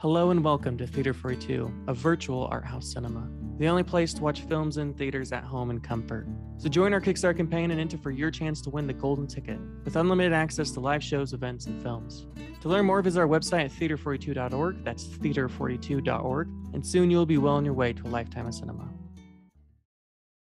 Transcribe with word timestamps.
Hello 0.00 0.30
and 0.30 0.42
welcome 0.42 0.78
to 0.78 0.86
Theater 0.86 1.12
42, 1.12 1.70
a 1.86 1.92
virtual 1.92 2.48
art 2.50 2.64
house 2.64 2.90
cinema, 2.90 3.28
the 3.58 3.68
only 3.68 3.82
place 3.82 4.14
to 4.14 4.22
watch 4.22 4.40
films 4.40 4.78
in 4.78 4.94
theaters 4.94 5.30
at 5.30 5.44
home 5.44 5.68
in 5.68 5.78
comfort. 5.78 6.26
So 6.56 6.70
join 6.70 6.94
our 6.94 7.02
Kickstarter 7.02 7.36
campaign 7.36 7.70
and 7.70 7.78
enter 7.78 7.98
for 7.98 8.10
your 8.10 8.30
chance 8.30 8.62
to 8.62 8.70
win 8.70 8.86
the 8.86 8.94
golden 8.94 9.26
ticket 9.26 9.58
with 9.84 9.96
unlimited 9.96 10.32
access 10.32 10.70
to 10.70 10.80
live 10.80 11.04
shows, 11.04 11.34
events, 11.34 11.66
and 11.66 11.82
films. 11.82 12.26
To 12.62 12.70
learn 12.70 12.86
more, 12.86 13.02
visit 13.02 13.20
our 13.20 13.28
website 13.28 13.66
at 13.66 13.72
theater42.org. 13.72 14.82
That's 14.84 15.04
theater42.org, 15.04 16.48
and 16.72 16.86
soon 16.86 17.10
you'll 17.10 17.26
be 17.26 17.36
well 17.36 17.56
on 17.56 17.66
your 17.66 17.74
way 17.74 17.92
to 17.92 18.02
a 18.02 18.08
lifetime 18.08 18.46
of 18.46 18.54
cinema. 18.54 18.88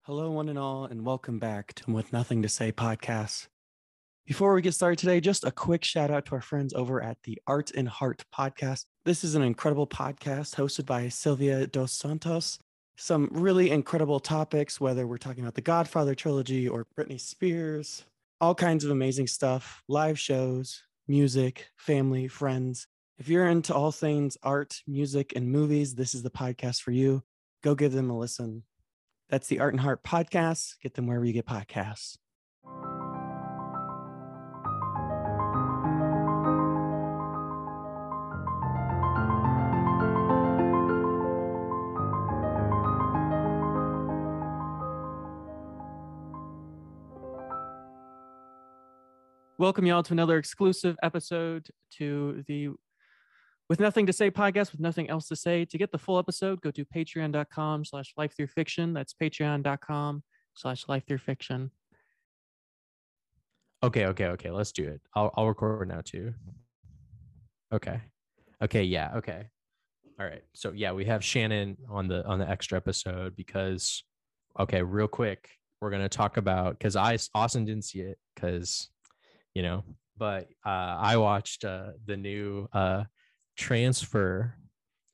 Hello, 0.05 0.31
one 0.31 0.49
and 0.49 0.59
all, 0.59 0.87
and 0.87 1.05
welcome 1.05 1.39
back 1.39 1.75
to 1.75 1.93
With 1.93 2.11
Nothing 2.11 2.41
to 2.41 2.49
Say 2.49 2.73
podcast. 2.73 3.49
Before 4.25 4.55
we 4.55 4.63
get 4.63 4.73
started 4.73 4.99
today, 4.99 5.21
just 5.21 5.45
a 5.45 5.51
quick 5.51 5.85
shout 5.85 6.11
out 6.11 6.25
to 6.25 6.37
our 6.37 6.41
friends 6.41 6.73
over 6.73 7.03
at 7.03 7.19
the 7.25 7.39
Art 7.47 7.71
and 7.73 7.87
Heart 7.87 8.25
podcast. 8.35 8.87
This 9.05 9.25
is 9.25 9.35
an 9.35 9.43
incredible 9.43 9.89
podcast 9.89 10.55
hosted 10.55 10.87
by 10.87 11.09
Sylvia 11.09 11.67
Dos 11.67 11.91
Santos. 11.91 12.61
Some 12.97 13.29
really 13.33 13.73
incredible 13.73 14.21
topics, 14.21 14.81
whether 14.81 15.09
we're 15.09 15.17
talking 15.19 15.43
about 15.43 15.57
the 15.57 15.61
Godfather 15.61 16.15
trilogy 16.15 16.69
or 16.69 16.87
Britney 16.97 17.21
Spears, 17.21 18.05
all 18.41 18.55
kinds 18.55 18.85
of 18.85 18.93
amazing 18.93 19.27
stuff, 19.27 19.83
live 19.89 20.21
shows, 20.21 20.85
music, 21.09 21.67
family, 21.75 22.29
friends. 22.29 22.87
If 23.19 23.29
you're 23.29 23.49
into 23.49 23.75
all 23.75 23.91
things 23.91 24.39
art, 24.45 24.81
music, 24.87 25.33
and 25.35 25.51
movies, 25.51 25.97
this 25.97 26.15
is 26.15 26.23
the 26.23 26.31
podcast 26.31 26.83
for 26.83 26.93
you. 26.93 27.25
Go 27.65 27.75
give 27.75 27.91
them 27.91 28.09
a 28.09 28.17
listen. 28.17 28.63
That's 29.29 29.49
the 29.49 29.59
Art 29.59 29.75
and 29.75 29.81
Heart 29.81 30.05
podcast. 30.05 30.75
Get 30.81 30.95
them 30.95 31.09
wherever 31.09 31.25
you 31.25 31.33
get 31.33 31.47
podcasts. 31.47 32.19
Welcome 49.63 49.87
y'all 49.87 50.03
to 50.03 50.13
another 50.13 50.39
exclusive 50.39 50.97
episode 51.05 51.69
to 51.99 52.43
the 52.49 52.71
With 53.69 53.79
Nothing 53.79 54.07
to 54.07 54.13
Say 54.13 54.29
podcast 54.29 54.73
with 54.73 54.81
nothing 54.81 55.09
else 55.09 55.29
to 55.29 55.37
say. 55.37 55.65
To 55.67 55.79
get 55.79 55.93
the 55.93 55.99
full 55.99 56.19
episode, 56.19 56.61
go 56.61 56.73
to 56.73 56.85
patreon.com 56.85 57.85
slash 57.85 58.13
life 58.17 58.35
through 58.37 58.49
fiction. 58.49 58.93
That's 58.93 59.15
patreon.com 59.15 60.25
slash 60.55 60.89
life 60.89 61.07
through 61.07 61.19
fiction. 61.19 61.71
Okay, 63.85 64.07
okay, 64.07 64.27
okay. 64.31 64.51
Let's 64.51 64.73
do 64.73 64.83
it. 64.83 65.01
I'll 65.15 65.33
I'll 65.37 65.47
record 65.47 65.87
now 65.87 66.01
too. 66.05 66.35
Okay. 67.73 68.01
Okay, 68.61 68.83
yeah, 68.83 69.13
okay. 69.19 69.47
All 70.19 70.27
right. 70.27 70.43
So 70.55 70.73
yeah, 70.75 70.91
we 70.91 71.05
have 71.05 71.25
Shannon 71.25 71.77
on 71.89 72.09
the 72.09 72.27
on 72.27 72.41
the 72.41 72.51
extra 72.51 72.79
episode 72.79 73.37
because 73.37 74.03
okay, 74.59 74.83
real 74.83 75.07
quick, 75.07 75.51
we're 75.81 75.91
gonna 75.91 76.09
talk 76.09 76.37
about 76.37 76.81
because 76.81 76.97
I 76.97 77.17
Austin 77.33 77.65
didn't 77.65 77.85
see 77.85 78.01
it 78.01 78.19
because 78.35 78.89
you 79.55 79.63
know, 79.63 79.85
but 80.17 80.49
uh 80.65 80.97
I 81.01 81.17
watched 81.17 81.65
uh 81.65 81.93
the 82.05 82.17
new 82.17 82.69
uh 82.73 83.05
transfer 83.57 84.55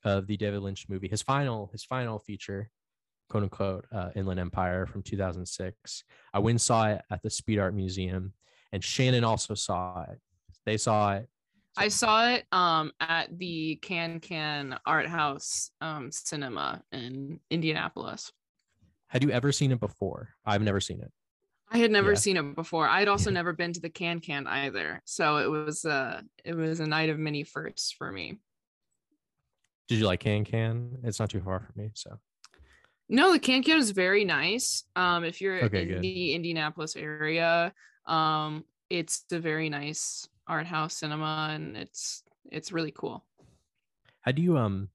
of 0.03 0.27
the 0.27 0.37
David 0.37 0.61
Lynch 0.61 0.87
movie, 0.89 1.07
his 1.07 1.21
final 1.21 1.69
his 1.71 1.83
final 1.83 2.19
feature, 2.19 2.69
quote 3.29 3.43
unquote, 3.43 3.85
uh, 3.91 4.09
Inland 4.15 4.39
Empire 4.39 4.85
from 4.85 5.03
2006. 5.03 6.03
I 6.33 6.39
went 6.39 6.53
and 6.53 6.61
saw 6.61 6.87
it 6.87 7.01
at 7.11 7.21
the 7.21 7.29
Speed 7.29 7.59
Art 7.59 7.73
Museum, 7.75 8.33
and 8.71 8.83
Shannon 8.83 9.23
also 9.23 9.55
saw 9.55 10.03
it. 10.09 10.19
They 10.65 10.77
saw 10.77 11.15
it. 11.15 11.29
I 11.77 11.87
saw 11.89 12.29
it 12.29 12.45
um 12.51 12.91
at 12.99 13.37
the 13.37 13.75
Kan-Kan 13.81 14.79
Art 14.85 15.07
House 15.07 15.71
um 15.81 16.11
cinema 16.11 16.81
in 16.91 17.39
Indianapolis. 17.49 18.31
Had 19.07 19.23
you 19.23 19.31
ever 19.31 19.51
seen 19.51 19.71
it 19.71 19.79
before? 19.79 20.29
I've 20.45 20.61
never 20.61 20.79
seen 20.79 21.01
it. 21.01 21.11
I 21.71 21.77
had 21.77 21.91
never 21.91 22.11
Yeah. 22.11 22.15
seen 22.15 22.37
it 22.37 22.55
before. 22.55 22.87
I 22.87 22.99
had 22.99 23.07
also 23.07 23.29
Yeah. 23.29 23.35
never 23.35 23.53
been 23.53 23.73
to 23.73 23.79
the 23.79 23.89
Kan-Kan 23.89 24.47
either. 24.47 25.01
So 25.05 25.37
it 25.37 25.47
was 25.47 25.85
uh 25.85 26.21
it 26.43 26.55
was 26.55 26.79
a 26.79 26.87
night 26.87 27.09
of 27.09 27.19
many 27.19 27.43
firsts 27.43 27.91
for 27.91 28.11
me. 28.11 28.39
Did 29.87 29.99
you 29.99 30.05
like 30.05 30.19
Kan-Kan? 30.21 30.99
It's 31.03 31.19
not 31.19 31.29
too 31.29 31.41
far 31.41 31.59
from 31.59 31.73
me, 31.75 31.91
so 31.93 32.19
No, 33.07 33.31
the 33.31 33.39
Kan-Kan 33.39 33.77
is 33.77 33.91
very 33.91 34.25
nice. 34.25 34.83
Um 34.95 35.23
if 35.23 35.41
you're 35.41 35.61
Okay, 35.63 35.81
in 35.83 35.87
good. 35.89 36.01
the 36.01 36.33
Indianapolis 36.33 36.95
area, 36.95 37.73
um 38.05 38.65
it's 38.89 39.25
a 39.31 39.39
very 39.39 39.69
nice 39.69 40.27
art 40.47 40.65
house 40.65 40.95
cinema 40.95 41.49
and 41.53 41.77
it's 41.77 42.23
it's 42.51 42.71
really 42.71 42.91
cool. 42.91 43.25
how 44.21 44.31
do 44.31 44.41
you 44.41 44.57
um 44.57 44.89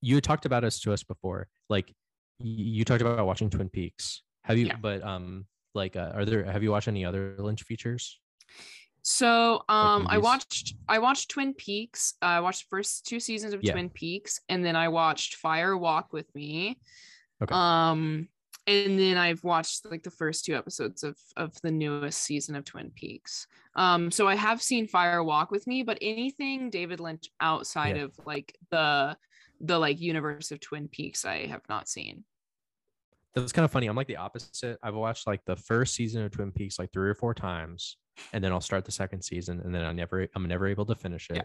you 0.00 0.14
had 0.14 0.24
talked 0.24 0.46
about 0.46 0.62
us 0.64 0.78
to 0.80 0.92
us 0.92 1.02
before 1.02 1.48
like 1.68 1.92
you 2.38 2.84
talked 2.84 3.02
about 3.02 3.26
watching 3.26 3.50
twin 3.50 3.68
peaks 3.68 4.22
have 4.44 4.56
you 4.58 4.66
Yeah. 4.66 4.76
but 4.76 5.02
um 5.02 5.46
like 5.74 5.96
uh, 5.96 6.12
are 6.14 6.24
there 6.24 6.44
have 6.44 6.62
you 6.62 6.70
watched 6.70 6.88
any 6.88 7.04
other 7.04 7.34
lynch 7.38 7.62
features 7.62 8.18
So 9.02 9.62
um 9.68 10.06
I 10.08 10.18
watched 10.18 10.74
I 10.88 10.98
watched 11.00 11.30
Twin 11.30 11.54
Peaks. 11.54 12.14
I 12.22 12.40
watched 12.40 12.64
the 12.64 12.76
first 12.76 13.06
two 13.06 13.18
seasons 13.18 13.52
of 13.54 13.60
Yeah. 13.62 13.72
Twin 13.72 13.90
Peaks 13.90 14.40
and 14.48 14.64
then 14.64 14.76
I 14.76 14.88
watched 14.88 15.36
Fire 15.36 15.76
Walk 15.76 16.12
with 16.12 16.32
Me. 16.34 16.78
Okay. 17.42 17.52
Um 17.54 18.28
and 18.68 18.96
then 18.96 19.16
I've 19.18 19.42
watched 19.42 19.90
like 19.90 20.04
the 20.04 20.10
first 20.12 20.44
two 20.44 20.54
episodes 20.54 21.02
of 21.02 21.16
of 21.36 21.50
the 21.62 21.72
newest 21.72 22.22
season 22.22 22.54
of 22.54 22.64
Twin 22.64 22.92
Peaks. 22.94 23.48
Um 23.74 24.10
so 24.12 24.28
I 24.28 24.36
have 24.36 24.62
seen 24.62 24.86
Fire 24.86 25.24
Walk 25.24 25.50
with 25.50 25.66
Me, 25.66 25.82
but 25.82 25.98
anything 26.00 26.70
David 26.70 27.00
Lynch 27.00 27.28
outside 27.40 27.96
Yeah. 27.96 28.04
of 28.04 28.12
like 28.24 28.56
the 28.70 29.16
the 29.60 29.78
like 29.80 30.00
universe 30.00 30.52
of 30.52 30.60
Twin 30.60 30.86
Peaks 30.88 31.24
I 31.24 31.46
have 31.46 31.62
not 31.68 31.88
seen. 31.88 32.24
That's 33.34 33.52
kind 33.52 33.64
of 33.64 33.70
funny 33.70 33.86
i'm 33.86 33.96
like 33.96 34.06
the 34.06 34.16
opposite 34.16 34.78
i've 34.82 34.94
watched 34.94 35.26
like 35.26 35.44
the 35.46 35.56
first 35.56 35.94
season 35.94 36.22
of 36.22 36.30
twin 36.30 36.50
peaks 36.52 36.78
like 36.78 36.92
three 36.92 37.08
or 37.08 37.14
four 37.14 37.32
times 37.34 37.96
and 38.32 38.42
then 38.44 38.52
i'll 38.52 38.60
start 38.60 38.84
the 38.84 38.92
second 38.92 39.22
season 39.22 39.60
and 39.64 39.74
then 39.74 39.84
i 39.84 39.92
never 39.92 40.26
i'm 40.34 40.46
never 40.46 40.66
able 40.66 40.84
to 40.84 40.94
finish 40.94 41.30
it 41.30 41.36
Yeah. 41.36 41.42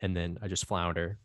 and 0.00 0.16
then 0.16 0.38
i 0.42 0.48
just 0.48 0.66
flounder 0.66 1.18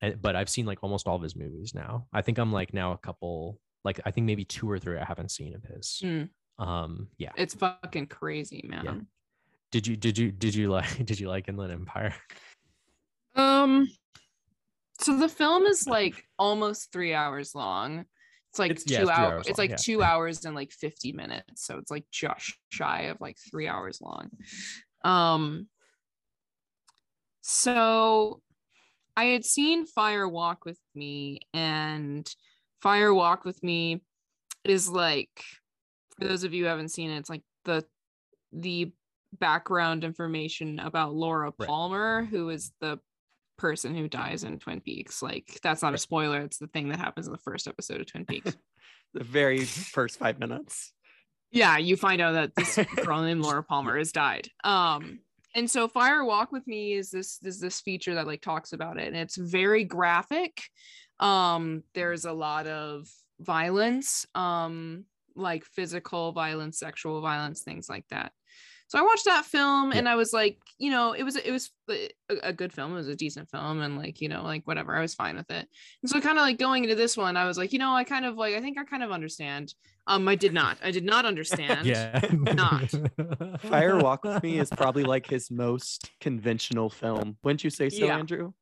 and, 0.00 0.20
but 0.20 0.34
i've 0.36 0.48
seen 0.48 0.66
like 0.66 0.78
almost 0.82 1.06
all 1.06 1.16
of 1.16 1.22
his 1.22 1.36
movies 1.36 1.74
now 1.74 2.06
i 2.12 2.22
think 2.22 2.38
i'm 2.38 2.52
like 2.52 2.74
now 2.74 2.92
a 2.92 2.98
couple 2.98 3.60
like 3.84 4.00
i 4.04 4.10
think 4.10 4.26
maybe 4.26 4.44
two 4.44 4.68
or 4.70 4.78
three 4.78 4.98
i 4.98 5.04
haven't 5.04 5.30
seen 5.30 5.54
of 5.54 5.62
his 5.64 6.00
Mm, 6.04 6.28
um 6.58 7.08
yeah 7.18 7.30
it's 7.36 7.54
fucking 7.54 8.06
crazy, 8.08 8.64
man. 8.68 9.06
did 9.70 9.86
you 9.86 9.96
did 9.96 10.18
you 10.18 10.30
did 10.32 10.54
you 10.54 10.70
like 10.70 11.04
did 11.06 11.18
you 11.20 11.28
like 11.28 11.48
inland 11.48 11.72
empire 11.72 12.14
Um, 13.34 13.88
so 15.00 15.16
the 15.18 15.28
film 15.28 15.64
is 15.64 15.86
like 15.86 16.26
almost 16.38 16.92
three 16.92 17.14
hours 17.14 17.54
long. 17.54 18.04
It's 18.52 18.58
like 18.58 18.70
It's- 18.72 18.84
yeah, 18.86 18.98
two 18.98 19.02
it's 19.04 19.10
three 19.10 19.24
hours. 19.24 19.32
hours 19.32 19.46
It's 19.48 19.58
long, 19.58 19.64
like 19.64 19.70
yeah. 19.70 19.76
two 19.76 20.02
hours 20.02 20.44
and 20.44 20.54
like 20.54 20.72
fifty 20.72 21.12
minutes. 21.12 21.66
So 21.66 21.78
it's 21.78 21.90
like 21.90 22.04
just 22.12 22.52
shy 22.70 23.02
of 23.04 23.18
like 23.20 23.38
three 23.50 23.66
hours 23.66 24.00
long. 24.02 24.30
Um. 25.04 25.68
So, 27.40 28.40
I 29.16 29.24
had 29.24 29.44
seen 29.44 29.86
Fire 29.86 30.28
Walk 30.28 30.64
with 30.64 30.78
Me, 30.94 31.40
and 31.52 32.28
Fire 32.80 33.12
Walk 33.12 33.44
with 33.44 33.60
Me 33.62 34.02
is 34.64 34.88
like, 34.88 35.30
for 36.18 36.26
those 36.28 36.44
of 36.44 36.54
you 36.54 36.64
who 36.64 36.68
haven't 36.68 36.90
seen 36.90 37.10
it, 37.10 37.18
it's 37.18 37.30
like 37.30 37.42
the 37.64 37.84
the 38.52 38.92
background 39.40 40.04
information 40.04 40.78
about 40.78 41.14
Laura 41.14 41.52
Right. 41.58 41.66
Palmer, 41.68 42.24
who 42.26 42.50
is 42.50 42.70
the 42.80 43.00
person 43.62 43.94
who 43.94 44.08
dies 44.08 44.42
in 44.44 44.58
Twin 44.58 44.80
Peaks. 44.80 45.22
Like 45.22 45.60
that's 45.62 45.80
not 45.80 45.94
a 45.94 45.98
spoiler. 45.98 46.40
It's 46.40 46.58
the 46.58 46.66
thing 46.66 46.88
that 46.88 46.98
happens 46.98 47.26
in 47.26 47.32
the 47.32 47.38
first 47.38 47.68
episode 47.68 48.00
of 48.02 48.06
Twin 48.06 48.26
Peaks. 48.26 48.54
The 49.14 49.24
very 49.24 49.66
first 49.66 50.18
five 50.18 50.38
minutes. 50.38 50.94
yeah, 51.50 51.76
you 51.76 51.98
find 51.98 52.22
out 52.22 52.32
that 52.32 52.54
this 52.56 52.78
girl 53.04 53.20
named 53.20 53.42
Laura 53.42 53.62
Palmer 53.62 53.98
has 53.98 54.10
died. 54.10 54.48
Um, 54.64 55.18
and 55.54 55.70
so 55.70 55.86
Fire 55.86 56.24
Walk 56.24 56.50
with 56.50 56.66
Me 56.66 56.94
is 56.94 57.10
this 57.10 57.38
is 57.42 57.60
this 57.60 57.82
feature 57.82 58.14
that 58.14 58.26
like 58.26 58.40
talks 58.40 58.72
about 58.72 58.98
it, 58.98 59.08
and 59.08 59.16
it's 59.16 59.36
very 59.36 59.84
graphic. 59.84 60.62
Um, 61.20 61.82
there's 61.92 62.24
a 62.24 62.32
lot 62.32 62.66
of 62.66 63.06
violence, 63.38 64.24
um, 64.34 65.04
like 65.36 65.66
physical 65.66 66.32
violence, 66.32 66.78
sexual 66.78 67.20
violence, 67.20 67.60
things 67.60 67.90
like 67.90 68.06
that. 68.08 68.32
So 68.92 68.98
I 68.98 69.02
watched 69.02 69.24
that 69.24 69.46
film 69.46 69.90
Yeah. 69.90 70.00
and 70.00 70.06
I 70.06 70.16
was 70.16 70.34
like, 70.34 70.58
you 70.76 70.90
know, 70.90 71.14
it 71.14 71.22
was 71.22 71.36
it 71.36 71.50
was 71.50 71.70
a, 71.88 72.10
a 72.42 72.52
good 72.52 72.74
film. 72.74 72.92
It 72.92 72.96
was 72.96 73.08
a 73.08 73.16
decent 73.16 73.48
film 73.48 73.80
and 73.80 73.96
like, 73.96 74.20
you 74.20 74.28
know, 74.28 74.42
like 74.42 74.66
whatever. 74.66 74.94
I 74.94 75.00
was 75.00 75.14
fine 75.14 75.34
with 75.34 75.50
it. 75.50 75.66
And 76.02 76.10
so 76.10 76.20
kind 76.20 76.36
of 76.36 76.42
like 76.42 76.58
going 76.58 76.84
into 76.84 76.94
this 76.94 77.16
one, 77.16 77.38
I 77.38 77.46
was 77.46 77.56
like, 77.56 77.72
you 77.72 77.78
know, 77.78 77.94
I 77.94 78.04
kind 78.04 78.26
of 78.26 78.36
like 78.36 78.54
I 78.54 78.60
think 78.60 78.76
I 78.78 78.84
kind 78.84 79.02
of 79.02 79.10
understand. 79.10 79.72
Um, 80.06 80.28
I 80.28 80.34
did 80.34 80.52
not. 80.52 80.76
I 80.84 80.90
did 80.90 81.04
not 81.06 81.24
understand. 81.24 81.86
yeah 81.86 82.20
not. 82.32 82.90
Fire 83.62 83.96
Walk 83.96 84.24
with 84.24 84.42
Me 84.42 84.58
is 84.58 84.68
probably 84.68 85.04
like 85.04 85.26
his 85.26 85.50
most 85.50 86.10
conventional 86.20 86.90
film. 86.90 87.38
Wouldn't 87.42 87.64
you 87.64 87.70
say 87.70 87.88
so, 87.88 88.04
Yeah. 88.04 88.18
Andrew? 88.18 88.52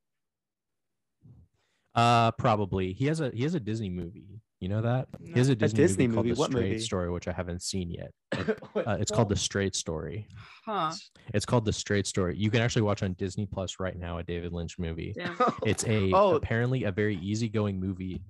uh 1.96 2.30
probably 2.32 2.92
he 2.92 3.06
has 3.06 3.20
a 3.20 3.32
he 3.34 3.42
has 3.42 3.54
a 3.56 3.60
disney 3.60 3.90
movie 3.90 4.40
You 4.60 4.68
know 4.68 4.82
that? 4.82 5.08
No. 5.18 5.32
He 5.32 5.38
has 5.38 5.48
a 5.48 5.52
A 5.52 5.54
Disney, 5.54 5.76
Disney 5.78 6.06
movie, 6.06 6.16
movie? 6.16 6.16
called 6.16 6.36
The 6.36 6.40
What 6.40 6.50
Straight 6.50 6.68
movie? 6.72 6.78
Story, 6.80 7.10
which 7.10 7.28
I 7.28 7.32
haven't 7.32 7.62
seen 7.62 7.90
yet. 7.90 8.12
Uh, 8.76 8.96
it's 9.00 9.10
called 9.10 9.28
The? 9.28 9.36
Straight 9.36 9.74
Story. 9.74 10.28
Huh. 10.64 10.92
It's 11.34 11.44
called 11.44 11.64
The 11.64 11.72
Straight 11.72 12.06
Story. 12.06 12.36
You 12.36 12.50
can 12.50 12.60
actually 12.60 12.82
watch 12.82 13.02
on 13.02 13.14
Disney 13.14 13.46
Plus 13.46 13.80
right 13.80 13.98
now 13.98 14.18
a 14.18 14.22
David 14.22 14.52
Lynch 14.52 14.78
movie. 14.78 15.12
Damn. 15.16 15.36
It's 15.66 15.84
a 15.86 16.12
Oh. 16.14 16.36
apparently 16.36 16.84
a 16.84 16.92
very 16.92 17.16
easygoing 17.16 17.80
movie. 17.80 18.22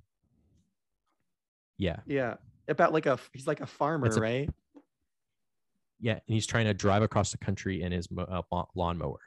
Yeah, 1.77 1.97
yeah, 2.05 2.35
about 2.67 2.93
like 2.93 3.05
a 3.07 3.19
he's 3.33 3.45
like 3.47 3.59
a 3.61 3.65
farmer, 3.65 4.07
a- 4.07 4.19
right? 4.19 4.49
yeah, 5.99 6.13
and 6.13 6.21
he's 6.27 6.45
trying 6.47 6.65
to 6.65 6.73
drive 6.73 7.01
across 7.03 7.31
the 7.31 7.37
country 7.39 7.81
in 7.81 7.91
his 7.91 8.09
mo- 8.11 8.23
uh, 8.23 8.41
lawn- 8.51 8.67
lawnmower. 8.75 9.19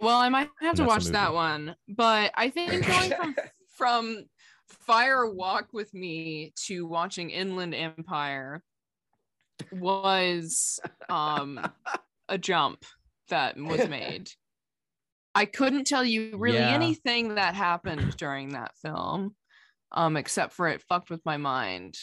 Well, 0.00 0.18
I 0.18 0.28
might 0.30 0.48
have 0.60 0.76
to 0.76 0.84
watch 0.84 1.04
that 1.06 1.34
one, 1.34 1.76
but 1.88 2.32
I 2.34 2.48
think 2.48 2.70
going 2.86 3.10
from 3.12 3.34
from 3.80 4.24
Fire 4.68 5.26
Walk 5.26 5.68
with 5.72 5.92
Me 5.94 6.52
to 6.66 6.86
watching 6.86 7.30
Inland 7.30 7.74
Empire 7.74 8.62
was 9.72 10.78
um 11.08 11.58
a 12.28 12.36
jump 12.38 12.84
that 13.30 13.56
was 13.56 13.88
made. 13.88 14.30
I 15.34 15.46
couldn't 15.46 15.86
tell 15.86 16.04
you 16.04 16.36
really 16.36 16.58
Yeah. 16.58 16.74
anything 16.74 17.36
that 17.36 17.54
happened 17.54 18.16
during 18.18 18.50
that 18.50 18.76
film, 18.82 19.34
um, 19.92 20.16
except 20.18 20.52
for 20.52 20.68
it 20.68 20.82
fucked 20.82 21.08
with 21.08 21.24
my 21.24 21.38
mind. 21.38 21.96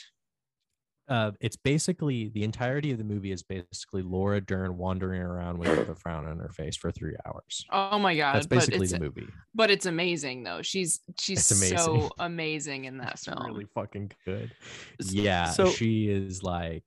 Uh, 1.09 1.31
it's 1.39 1.55
basically 1.55 2.27
the 2.29 2.43
entirety 2.43 2.91
of 2.91 2.97
the 2.97 3.03
movie 3.03 3.31
is 3.31 3.41
basically 3.41 4.01
Laura 4.01 4.41
Dern 4.41 4.77
wandering 4.77 5.21
around 5.21 5.57
with 5.57 5.69
a 5.89 5.95
frown 5.95 6.25
on 6.27 6.37
her 6.39 6.49
face 6.49 6.75
for 6.75 6.91
three 6.91 7.15
hours. 7.25 7.65
Oh 7.71 7.97
my 7.97 8.15
god! 8.15 8.35
That's 8.35 8.45
but 8.47 8.55
basically 8.57 8.83
it's 8.83 8.91
the 8.91 8.99
movie. 8.99 9.27
but 9.55 9.71
it's 9.71 9.85
amazing 9.85 10.43
though. 10.43 10.61
She's 10.61 10.99
she's 11.19 11.49
amazing. 11.51 11.77
so 11.77 12.09
amazing 12.19 12.85
in 12.85 12.97
that 12.97 13.13
It's 13.13 13.25
film. 13.25 13.45
really 13.45 13.67
fucking 13.73 14.11
good. 14.25 14.51
Yeah, 14.99 15.49
so- 15.51 15.69
she 15.69 16.09
is 16.09 16.43
like 16.43 16.83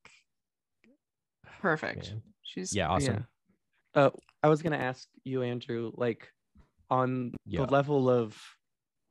Perfect. 1.61 2.11
man. 2.11 2.23
She's 2.43 2.75
Yeah, 2.75 2.89
awesome. 2.89 3.27
Yeah. 3.95 4.03
Uh, 4.03 4.11
I 4.43 4.49
was 4.49 4.63
gonna 4.63 4.77
ask 4.77 5.09
you, 5.25 5.43
Andrew, 5.43 5.93
like 5.95 6.29
on 6.91 7.33
Yeah. 7.47 7.65
the 7.65 7.73
level 7.73 8.11
of 8.11 8.37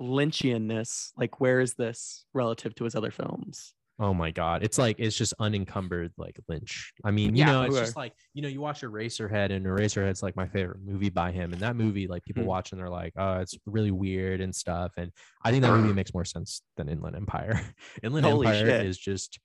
Lynchianness, 0.01 1.11
like 1.17 1.39
where 1.39 1.59
is 1.59 1.73
this 1.75 2.25
relative 2.33 2.75
to 2.75 2.83
his 2.83 2.95
other 2.95 3.11
films? 3.11 3.73
Oh 4.01 4.13
my 4.13 4.31
god, 4.31 4.63
it's 4.63 4.77
like 4.77 4.97
it's 4.99 5.17
just 5.17 5.33
unencumbered 5.39 6.13
like 6.17 6.39
Lynch. 6.47 6.93
I 7.03 7.11
mean, 7.11 7.35
you 7.35 7.39
Yeah. 7.43 7.51
know, 7.51 7.61
it's 7.63 7.75
just 7.77 7.97
like 7.97 8.13
you 8.33 8.41
know, 8.41 8.47
you 8.47 8.61
watch 8.61 8.79
Eraserhead, 8.81 9.51
and 9.51 9.65
Eraserhead's 9.65 10.23
like 10.23 10.37
my 10.37 10.47
favorite 10.47 10.79
movie 10.81 11.09
by 11.09 11.31
him, 11.33 11.51
and 11.51 11.61
that 11.61 11.75
movie, 11.75 12.07
like 12.07 12.23
people 12.23 12.43
Mhm. 12.43 12.47
watch 12.47 12.71
and 12.71 12.79
they're 12.79 12.89
like, 12.89 13.11
oh, 13.17 13.39
it's 13.39 13.55
really 13.65 13.91
weird 13.91 14.39
and 14.39 14.55
stuff. 14.55 14.93
And 14.95 15.11
I 15.43 15.51
think 15.51 15.63
that 15.63 15.73
movie 15.73 15.91
makes 15.93 16.13
more 16.13 16.23
sense 16.23 16.61
than 16.77 16.87
Inland 16.87 17.17
Empire. 17.17 17.59
Inland 18.03 18.25
Holy 18.25 18.47
Empire 18.47 18.65
shit. 18.65 18.85
is 18.85 18.97
just 18.97 19.37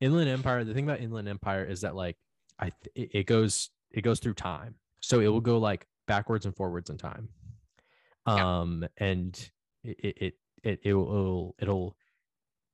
Inland 0.00 0.28
Empire. 0.30 0.64
The 0.64 0.74
thing 0.74 0.84
about 0.84 1.00
Inland 1.00 1.28
Empire 1.28 1.64
is 1.64 1.82
that 1.82 1.94
like 1.94 2.16
I 2.58 2.70
th- 2.94 3.10
it, 3.12 3.26
goes 3.26 3.70
it 3.90 4.00
goes 4.02 4.18
through 4.18 4.34
time, 4.34 4.76
so 5.00 5.20
it 5.20 5.28
will 5.28 5.40
go 5.42 5.58
like 5.58 5.86
backwards 6.06 6.46
and 6.46 6.56
forwards 6.56 6.90
in 6.90 6.96
time. 6.96 7.28
Yeah. 8.26 8.60
Um, 8.60 8.86
and 8.96 9.50
it 9.84 9.96
it 10.02 10.16
it 10.22 10.34
it 10.62 10.80
it'll 10.84 11.02
it'll, 11.08 11.54
it'll 11.58 11.96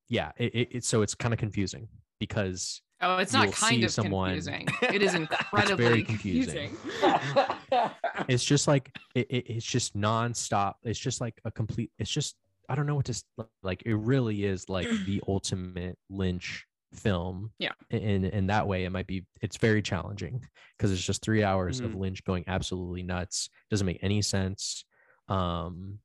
yeah 0.09 0.33
it, 0.37 0.55
it, 0.55 0.69
it 0.73 0.85
so 0.85 1.03
it's 1.03 1.15
kind 1.15 1.33
of 1.35 1.39
confusing 1.41 1.89
because 2.21 2.83
oh, 3.01 3.19
it's 3.19 3.33
not 3.33 3.53
kind 3.53 3.85
of 3.85 3.91
someone- 3.91 4.31
confusing. 4.31 4.67
It 4.83 5.03
is 5.03 5.15
incredibly 5.23 6.03
confusing. 6.03 6.77
confusing. 7.03 7.91
it's 8.29 8.45
just 8.45 8.67
like 8.69 8.91
it, 9.15 9.27
it, 9.31 9.45
it's 9.51 9.67
just 9.67 9.97
nonstop 9.97 10.75
it's 10.83 10.99
just 10.99 11.21
like 11.21 11.41
a 11.45 11.51
complete 11.51 11.91
it's 11.99 12.11
just 12.11 12.37
i 12.69 12.75
don't 12.75 12.87
know 12.87 12.95
what 12.97 13.05
to 13.07 13.23
like 13.63 13.83
it 13.87 13.95
really 13.95 14.45
is 14.45 14.69
like 14.69 14.89
the 15.07 15.23
ultimate 15.29 15.97
lynch 16.11 16.65
film 16.95 17.51
Yeah. 17.59 17.73
in 17.91 18.25
in 18.25 18.47
that 18.49 18.67
way 18.67 18.85
it 18.85 18.91
might 18.91 19.07
be 19.07 19.25
it's 19.43 19.59
very 19.59 19.83
challenging 19.83 20.43
because 20.77 20.91
it's 20.91 21.03
just 21.05 21.23
three 21.23 21.45
hours 21.45 21.81
of 21.81 21.91
Mhm. 21.93 21.99
lynch 22.01 22.25
going 22.25 22.45
absolutely 22.47 23.03
nuts 23.03 23.51
doesn't 23.71 23.87
make 23.87 23.99
any 24.03 24.23
sense 24.23 24.85
um 25.29 25.99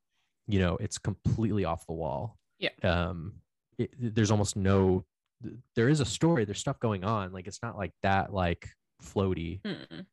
you 0.47 0.59
know 0.59 0.75
it's 0.77 0.97
completely 0.97 1.63
off 1.65 1.85
the 1.87 1.93
wall 1.93 2.37
Yeah. 2.59 2.69
um 2.83 3.33
it, 3.83 4.15
there's 4.15 4.31
almost 4.31 4.55
no 4.55 5.05
there 5.75 5.89
is 5.89 5.99
a 5.99 6.05
story 6.05 6.45
there's 6.45 6.59
stuff 6.59 6.79
going 6.79 7.03
on 7.03 7.33
like 7.33 7.47
it's 7.47 7.61
not 7.61 7.77
like 7.77 7.91
that 8.01 8.33
like 8.33 8.69
floaty 9.03 9.61
Mm-mm. 9.61 10.05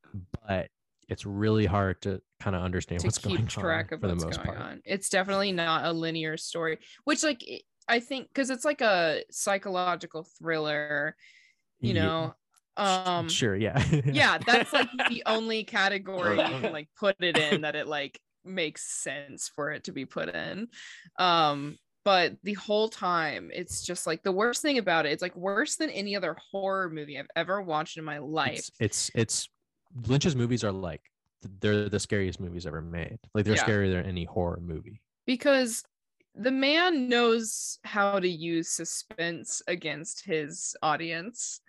but 0.46 0.68
it's 1.10 1.26
really 1.26 1.66
hard 1.66 2.00
to 2.02 2.20
kind 2.38 2.54
of 2.54 2.62
understand 2.62 3.00
to 3.00 3.06
what's 3.06 3.18
keep 3.18 3.36
going 3.36 3.46
track 3.48 3.88
on 3.90 3.94
of 3.94 4.00
for 4.00 4.06
the 4.06 4.12
what's 4.14 4.24
most 4.24 4.36
going 4.44 4.56
part. 4.56 4.60
on. 4.60 4.80
It's 4.84 5.08
definitely 5.08 5.50
not 5.50 5.84
a 5.84 5.92
linear 5.92 6.36
story, 6.36 6.78
which 7.04 7.24
like 7.24 7.44
I 7.88 7.98
think 7.98 8.28
because 8.28 8.48
it's 8.48 8.64
like 8.64 8.80
a 8.80 9.24
psychological 9.30 10.26
thriller, 10.38 11.16
you 11.80 11.88
Ye- 11.88 11.94
know. 11.94 12.34
Um 12.76 13.28
sure, 13.28 13.56
yeah, 13.56 13.84
yeah, 14.04 14.38
that's 14.46 14.72
like 14.72 14.88
the 15.08 15.24
only 15.26 15.64
category 15.64 16.38
you 16.38 16.60
can 16.60 16.72
like 16.78 16.88
put 16.98 17.16
it 17.20 17.36
in 17.36 17.62
that 17.62 17.74
it 17.74 17.88
like 17.88 18.18
makes 18.44 19.02
sense 19.02 19.50
for 19.54 19.72
it 19.72 19.84
to 19.84 19.92
be 19.92 20.06
put 20.06 20.32
in. 20.32 20.68
Um 21.18 21.76
but 22.04 22.34
the 22.42 22.54
whole 22.54 22.88
time 22.88 23.50
it's 23.52 23.82
just 23.82 24.06
like 24.06 24.22
the 24.22 24.32
worst 24.32 24.62
thing 24.62 24.78
about 24.78 25.06
it 25.06 25.12
it's 25.12 25.22
like 25.22 25.36
worse 25.36 25.76
than 25.76 25.90
any 25.90 26.16
other 26.16 26.36
horror 26.50 26.88
movie 26.88 27.18
I've 27.18 27.28
ever 27.36 27.60
watched 27.62 27.96
in 27.98 28.04
my 28.04 28.18
life. 28.18 28.52
it's, 28.58 28.70
it's 28.80 29.10
it's 29.14 29.48
Lynch's 30.06 30.36
movies 30.36 30.62
are 30.64 30.72
like 30.72 31.02
they're 31.60 31.88
the 31.88 31.98
scariest 31.98 32.38
movies 32.38 32.66
ever 32.66 32.82
made. 32.82 33.18
Like 33.34 33.44
they're 33.46 33.56
Yeah. 33.56 33.64
scarier 33.66 33.92
than 33.92 34.04
any 34.06 34.24
horror 34.24 34.60
movie. 34.62 35.00
because 35.26 35.82
the 36.34 36.50
man 36.50 37.08
knows 37.08 37.78
how 37.82 38.20
to 38.20 38.28
use 38.28 38.68
suspense 38.68 39.62
against 39.66 40.24
his 40.24 40.76
audience 40.82 41.60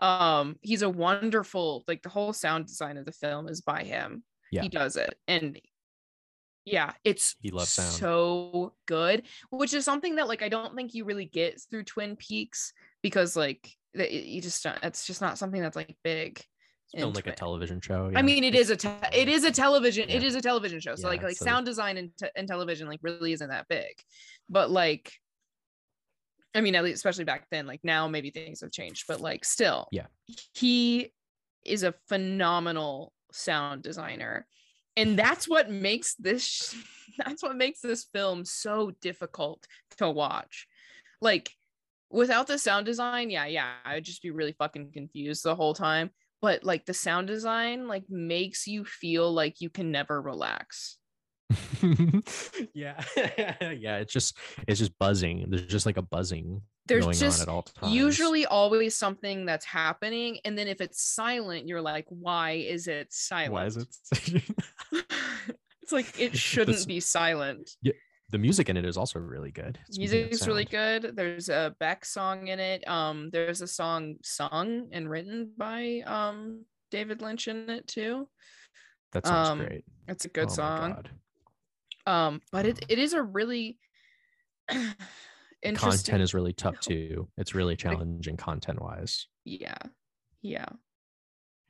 um 0.00 0.56
he's 0.62 0.82
a 0.82 0.88
wonderful 0.88 1.84
like 1.86 2.02
the 2.02 2.08
whole 2.08 2.32
sound 2.32 2.66
design 2.66 2.96
of 2.96 3.04
the 3.04 3.12
film 3.12 3.46
is 3.48 3.60
by 3.60 3.82
him 3.82 4.22
Yeah. 4.50 4.62
he 4.62 4.68
does 4.68 4.96
it 4.96 5.18
and 5.28 5.60
yeah 6.66 6.92
it's 7.04 7.36
He 7.40 7.50
loves 7.50 7.70
sound. 7.70 7.92
so 7.92 8.74
good 8.86 9.22
which 9.50 9.72
is 9.72 9.84
something 9.84 10.16
that 10.16 10.28
like 10.28 10.42
i 10.42 10.48
don't 10.50 10.74
think 10.76 10.92
you 10.92 11.04
really 11.04 11.24
get 11.24 11.58
through 11.70 11.84
twin 11.84 12.16
peaks 12.16 12.72
because 13.02 13.36
like 13.36 13.70
that 13.94 14.12
you 14.12 14.42
just 14.42 14.62
don't 14.62 14.76
it's 14.82 15.06
just 15.06 15.22
not 15.22 15.38
something 15.38 15.62
that's 15.62 15.76
like 15.76 15.96
big 16.04 16.38
It's 16.92 17.00
filmed 17.00 17.16
like 17.16 17.26
a 17.28 17.32
television 17.34 17.80
show. 17.80 18.12
I 18.14 18.20
mean, 18.22 18.44
it 18.44 18.54
is 18.54 18.68
a 18.70 18.76
te- 18.76 18.90
it 19.12 19.28
is 19.28 19.42
a 19.44 19.50
television 19.50 20.08
it 20.10 20.20
Yeah. 20.22 20.28
is 20.28 20.34
a 20.34 20.40
television 20.42 20.78
show. 20.80 20.94
So 20.96 21.02
Yeah, 21.08 21.08
like 21.14 21.22
like 21.22 21.36
so- 21.36 21.44
sound 21.46 21.64
design 21.66 21.96
and, 21.96 22.10
te- 22.16 22.28
and 22.36 22.46
television 22.46 22.86
like 22.88 23.00
really 23.02 23.32
isn't 23.32 23.48
that 23.48 23.66
big, 23.68 23.94
but 24.50 24.70
like, 24.70 25.12
I 26.54 26.60
mean, 26.60 26.74
at 26.74 26.84
least 26.84 26.96
especially 26.96 27.24
back 27.24 27.46
then. 27.50 27.66
Like 27.66 27.80
now, 27.84 28.06
maybe 28.08 28.30
things 28.30 28.60
have 28.60 28.70
changed, 28.70 29.04
but 29.08 29.20
like 29.20 29.44
still, 29.44 29.88
Yeah. 29.92 30.06
he 30.54 31.12
is 31.64 31.82
a 31.82 31.94
phenomenal 32.08 33.12
sound 33.32 33.82
designer, 33.82 34.46
and 34.96 35.18
that's 35.18 35.48
what 35.48 35.70
makes 35.70 36.14
this 36.14 36.74
that's 37.18 37.42
what 37.42 37.56
makes 37.56 37.80
this 37.80 38.04
film 38.12 38.44
so 38.44 38.92
difficult 39.00 39.66
to 39.98 40.10
watch. 40.10 40.66
Like 41.20 41.50
without 42.10 42.46
the 42.46 42.58
sound 42.58 42.86
design, 42.86 43.30
yeah, 43.30 43.46
yeah, 43.46 43.72
I'd 43.84 44.04
just 44.04 44.22
be 44.22 44.30
really 44.30 44.52
fucking 44.52 44.92
confused 44.92 45.44
the 45.44 45.54
whole 45.54 45.74
time 45.74 46.10
but 46.42 46.62
like 46.62 46.84
the 46.84 46.92
sound 46.92 47.26
design 47.26 47.88
like 47.88 48.04
makes 48.10 48.66
you 48.66 48.84
feel 48.84 49.32
like 49.32 49.62
you 49.62 49.70
can 49.70 49.90
never 49.90 50.20
relax 50.20 50.98
yeah, 52.74 53.00
yeah. 53.60 53.98
It's 53.98 54.12
just 54.12 54.36
it's 54.66 54.80
just 54.80 54.98
buzzing. 54.98 55.46
There's 55.48 55.66
just 55.66 55.86
like 55.86 55.96
a 55.96 56.02
buzzing 56.02 56.60
there's 56.86 57.06
just 57.18 57.40
on 57.40 57.48
at 57.48 57.52
all 57.52 57.62
times. 57.62 57.92
usually 57.92 58.46
always 58.46 58.94
something 58.94 59.44
that's 59.44 59.64
happening 59.64 60.38
and 60.44 60.56
then 60.56 60.68
if 60.68 60.80
it's 60.80 61.02
silent 61.02 61.66
you're 61.66 61.80
like 61.80 62.04
why 62.08 62.52
is 62.52 62.86
it 62.86 63.12
silent 63.12 63.52
why 63.52 63.64
is 63.64 63.76
it? 63.76 64.42
it's 65.82 65.92
like 65.92 66.18
it 66.20 66.36
shouldn't 66.36 66.86
be 66.86 67.00
silent 67.00 67.70
Yeah, 67.82 67.92
the 68.30 68.38
music 68.38 68.68
in 68.68 68.76
it 68.76 68.84
is 68.84 68.96
also 68.96 69.18
really 69.18 69.50
good. 69.50 69.78
music 69.96 70.32
is 70.32 70.46
really 70.46 70.64
good 70.64 71.12
there's 71.14 71.48
a 71.48 71.74
beck 71.78 72.04
song 72.04 72.48
in 72.48 72.58
it 72.58 72.86
um 72.88 73.30
there's 73.32 73.62
a 73.62 73.66
song 73.66 74.16
sung 74.22 74.88
and 74.92 75.08
written 75.08 75.52
by 75.56 76.02
um 76.06 76.64
david 76.90 77.22
lynch 77.22 77.48
in 77.48 77.68
it 77.70 77.86
too 77.86 78.28
That 79.12 79.26
sounds 79.26 79.50
um, 79.50 79.58
great. 79.58 79.84
it's 80.08 80.24
a 80.24 80.28
good 80.28 80.50
Oh 80.50 80.54
song 80.54 81.04
um 82.06 82.40
but 82.52 82.66
it, 82.66 82.84
it 82.88 82.98
is 82.98 83.12
a 83.12 83.22
really 83.22 83.78
interesting 85.62 86.12
Content 86.12 86.22
is 86.22 86.34
really 86.34 86.52
tough 86.52 86.80
too. 86.80 87.28
It's 87.36 87.54
really 87.54 87.76
challenging 87.76 88.36
content 88.36 88.80
wise. 88.80 89.26
yeah 89.44 89.78
yeah 90.42 90.68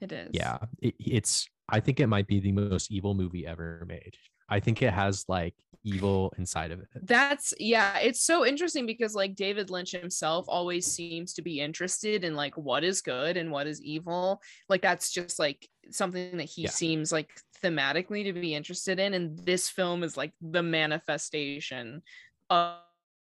it 0.01 0.13
is 0.13 0.31
Yeah, 0.33 0.59
it, 0.81 0.95
it's. 0.99 1.49
I 1.69 1.81
think 1.81 2.01
it 2.01 2.07
might 2.07 2.27
be 2.27 2.41
the 2.41 2.53
most 2.53 2.91
evil 2.91 3.15
movie 3.15 3.47
ever 3.47 3.85
made. 3.89 4.15
I 4.49 4.61
think 4.61 4.81
it 4.83 4.93
has 4.93 5.25
like 5.29 5.55
evil 5.83 6.33
inside 6.37 6.73
of 6.73 6.81
it. 6.81 6.89
that's 7.03 7.55
yeah 7.61 7.99
it's 8.01 8.21
so 8.21 8.45
interesting 8.45 8.87
because 8.87 9.15
like 9.15 9.37
david 9.37 9.71
lynch 9.71 9.93
himself 9.93 10.45
always 10.49 10.85
seems 10.85 11.33
to 11.33 11.43
be 11.43 11.61
interested 11.61 12.25
in 12.25 12.35
like 12.35 12.57
what 12.57 12.83
is 12.83 13.01
good 13.03 13.37
and 13.37 13.53
what 13.53 13.69
is 13.69 13.81
evil 13.83 14.41
like 14.69 14.83
that's 14.83 15.13
just 15.13 15.39
like 15.39 15.69
something 15.93 16.39
that 16.39 16.49
he 16.49 16.63
Yeah. 16.63 16.71
seems 16.71 17.13
like 17.13 17.31
thematically 17.63 18.25
to 18.25 18.33
be 18.33 18.53
interested 18.53 18.99
in 18.99 19.15
and 19.15 19.39
this 19.39 19.69
film 19.69 20.03
is 20.03 20.17
like 20.17 20.33
the 20.41 20.63
manifestation 20.63 22.03
of, 22.51 22.79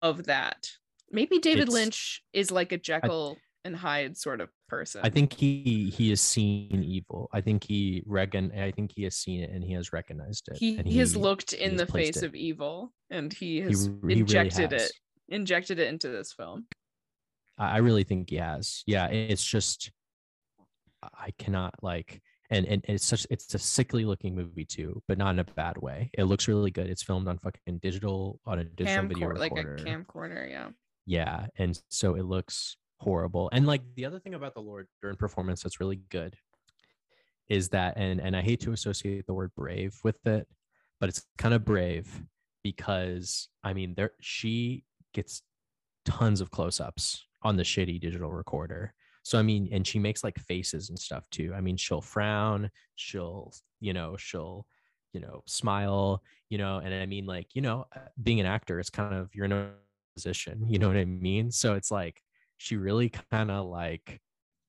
of 0.03 0.25
that. 0.25 0.67
Maybe 1.09 1.39
David 1.39 1.63
It's- 1.63 1.73
Lynch 1.73 2.23
is 2.31 2.51
like 2.51 2.71
a 2.71 2.77
Jekyll 2.77 3.37
and 3.65 3.75
Hyde 3.75 4.17
sort 4.17 4.39
of 4.41 4.49
person. 4.71 5.01
I 5.03 5.09
think 5.09 5.33
he 5.33 5.93
he 5.95 6.09
has 6.11 6.21
seen 6.21 6.81
evil. 6.83 7.29
I 7.33 7.41
think 7.41 7.65
he 7.65 8.01
recon. 8.05 8.51
I 8.57 8.71
think 8.71 8.93
he 8.95 9.03
has 9.03 9.15
seen 9.17 9.43
it 9.43 9.51
and 9.51 9.61
he 9.63 9.73
has 9.73 9.91
recognized 9.91 10.47
it. 10.47 10.57
he, 10.57 10.77
he 10.77 10.97
has 10.99 11.15
looked 11.15 11.51
in 11.51 11.75
the 11.75 11.85
face 11.85 12.17
it. 12.17 12.23
of 12.23 12.33
evil 12.33 12.93
and 13.09 13.33
he 13.33 13.57
he 13.57 13.59
has 13.59 13.85
he 13.85 13.91
really 14.01 14.21
injected 14.21 14.71
has. 14.71 14.83
it 14.83 14.91
injected 15.27 15.77
it 15.77 15.89
into 15.89 16.07
this 16.07 16.31
film. 16.31 16.67
I 17.57 17.77
really 17.77 18.05
think 18.05 18.29
he 18.29 18.37
has. 18.37 18.83
Yeah, 18.87 19.07
it's 19.07 19.43
just 19.43 19.91
I 21.03 21.31
cannot 21.37 21.75
like 21.81 22.21
and 22.49 22.65
and 22.65 22.85
it's 22.87 23.05
such 23.05 23.27
it's 23.29 23.53
a 23.53 23.59
sickly 23.59 24.05
looking 24.05 24.35
movie 24.35 24.65
too, 24.65 25.01
but 25.07 25.17
not 25.17 25.31
in 25.31 25.39
a 25.39 25.43
bad 25.43 25.77
way. 25.77 26.09
It 26.17 26.23
looks 26.23 26.47
really 26.47 26.71
good. 26.71 26.87
It's 26.89 27.03
filmed 27.03 27.27
on 27.27 27.39
fucking 27.39 27.79
digital 27.79 28.39
on 28.45 28.59
a 28.59 28.63
digital 28.63 29.07
video 29.07 29.29
Camcorder, 29.29 29.37
like 29.37 29.51
a 29.51 29.55
recorder. 29.55 29.83
camcorder, 29.83 30.49
yeah. 30.49 30.69
yeah, 31.05 31.47
and 31.57 31.79
so 31.89 32.15
it 32.15 32.23
looks 32.23 32.77
horrible. 33.01 33.49
And 33.51 33.65
like 33.65 33.81
the 33.95 34.05
other 34.05 34.19
thing 34.19 34.35
about 34.35 34.53
the 34.53 34.61
Laura 34.61 34.85
Dern 35.01 35.15
performance 35.15 35.63
that's 35.63 35.79
really 35.79 36.01
good 36.09 36.35
is 37.49 37.69
that 37.69 37.97
and 37.97 38.21
and 38.21 38.35
I 38.35 38.41
hate 38.41 38.61
to 38.61 38.71
associate 38.71 39.25
the 39.25 39.33
word 39.33 39.51
brave 39.55 39.99
with 40.03 40.25
it, 40.27 40.47
but 40.99 41.09
it's 41.09 41.25
kind 41.37 41.53
of 41.53 41.65
brave 41.65 42.23
because 42.63 43.49
I 43.63 43.73
mean 43.73 43.95
there 43.97 44.11
she 44.21 44.83
gets 45.13 45.41
tons 46.05 46.41
of 46.41 46.51
close-ups 46.51 47.25
on 47.41 47.57
the 47.57 47.63
shitty 47.63 47.99
digital 47.99 48.31
recorder. 48.31 48.93
So 49.23 49.39
I 49.39 49.41
mean, 49.41 49.67
and 49.71 49.85
she 49.85 49.99
makes 49.99 50.23
like 50.23 50.37
faces 50.39 50.89
and 50.89 50.97
stuff 50.97 51.23
too. 51.31 51.53
I 51.55 51.61
mean, 51.61 51.77
she'll 51.77 52.01
frown, 52.01 52.69
she'll, 52.95 53.53
you 53.79 53.93
know, 53.93 54.15
she'll, 54.17 54.65
you 55.13 55.19
know, 55.19 55.43
smile, 55.45 56.23
you 56.49 56.57
know, 56.57 56.77
and 56.77 56.93
I 56.93 57.05
mean, 57.05 57.25
like, 57.25 57.47
you 57.53 57.61
know, 57.61 57.85
being 58.23 58.39
an 58.39 58.45
actor, 58.45 58.79
it's 58.79 58.89
kind 58.89 59.13
of 59.13 59.29
you're 59.35 59.45
in 59.45 59.51
a 59.51 59.71
position, 60.15 60.65
you 60.67 60.79
know 60.79 60.87
what 60.87 60.97
I 60.97 61.05
mean? 61.05 61.51
So 61.51 61.73
it's 61.75 61.91
like 61.91 62.21
she 62.61 62.77
really 62.77 63.09
kind 63.31 63.49
of 63.49 63.65
like 63.65 64.21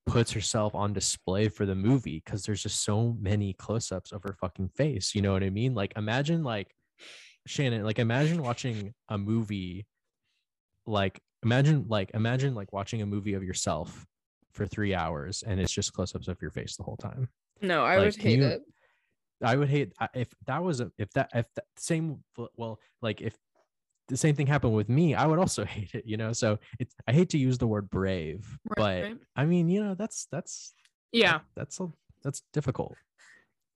puts 0.07 0.33
herself 0.33 0.75
on 0.75 0.95
display 0.95 1.49
for 1.49 1.67
the 1.67 1.75
movie 1.75 2.23
because 2.25 2.43
there's 2.45 2.63
just 2.63 2.83
so 2.83 3.15
many 3.21 3.53
close-ups 3.53 4.13
of 4.13 4.23
her 4.23 4.33
fucking 4.41 4.69
face. 4.71 5.15
You 5.15 5.21
know 5.21 5.33
what 5.35 5.43
I 5.45 5.51
mean? 5.51 5.75
Like 5.75 5.93
imagine 5.97 6.43
like 6.43 6.75
Shannon, 7.47 7.85
like 7.85 7.99
imagine 7.99 8.43
watching 8.43 8.95
a 9.11 9.19
movie 9.19 9.87
like 10.87 11.21
imagine 11.43 11.85
like 11.89 12.11
imagine 12.15 12.55
like 12.55 12.73
watching 12.73 13.03
a 13.03 13.07
movie 13.07 13.35
of 13.35 13.45
yourself 13.45 14.07
for 14.53 14.67
three 14.67 14.95
hours 14.95 15.43
and 15.47 15.61
it's 15.61 15.73
just 15.73 15.93
close-ups 15.93 16.29
of 16.29 16.41
your 16.41 16.51
face 16.51 16.77
the 16.77 16.83
whole 16.83 16.97
time 16.97 17.29
No, 17.61 17.85
I 17.85 17.97
Like, 17.99 18.05
would 18.07 18.17
hate 18.17 18.39
you- 18.39 18.47
it. 18.47 18.63
i 19.45 19.55
would 19.57 19.69
hate 19.69 19.93
if 20.15 20.33
that 20.47 20.63
was 20.63 20.81
a 20.81 20.91
if 20.99 21.11
that 21.13 21.29
if 21.35 21.47
that 21.57 21.65
same 21.77 22.23
well 22.57 22.79
like 23.03 23.21
if 23.21 23.37
the 24.09 24.17
same 24.17 24.35
thing 24.35 24.47
happened 24.47 24.75
with 24.75 24.89
me 24.89 25.15
i 25.15 25.27
would 25.27 25.39
also 25.39 25.65
hate 25.77 25.95
it 25.95 26.05
you 26.07 26.17
know 26.17 26.33
so 26.33 26.59
it's 26.79 26.95
i 27.07 27.13
hate 27.13 27.31
to 27.31 27.39
use 27.39 27.59
the 27.59 27.67
word 27.67 27.89
brave 27.91 28.59
Right, 28.65 28.77
but 28.77 29.03
right. 29.05 29.17
i 29.37 29.45
mean 29.45 29.69
you 29.69 29.83
know 29.83 29.95
that's 29.95 30.27
that's 30.31 30.75
Yeah. 31.13 31.41
that's 31.57 31.81
a, 31.81 31.89
that's 32.23 32.43
difficult 32.53 32.97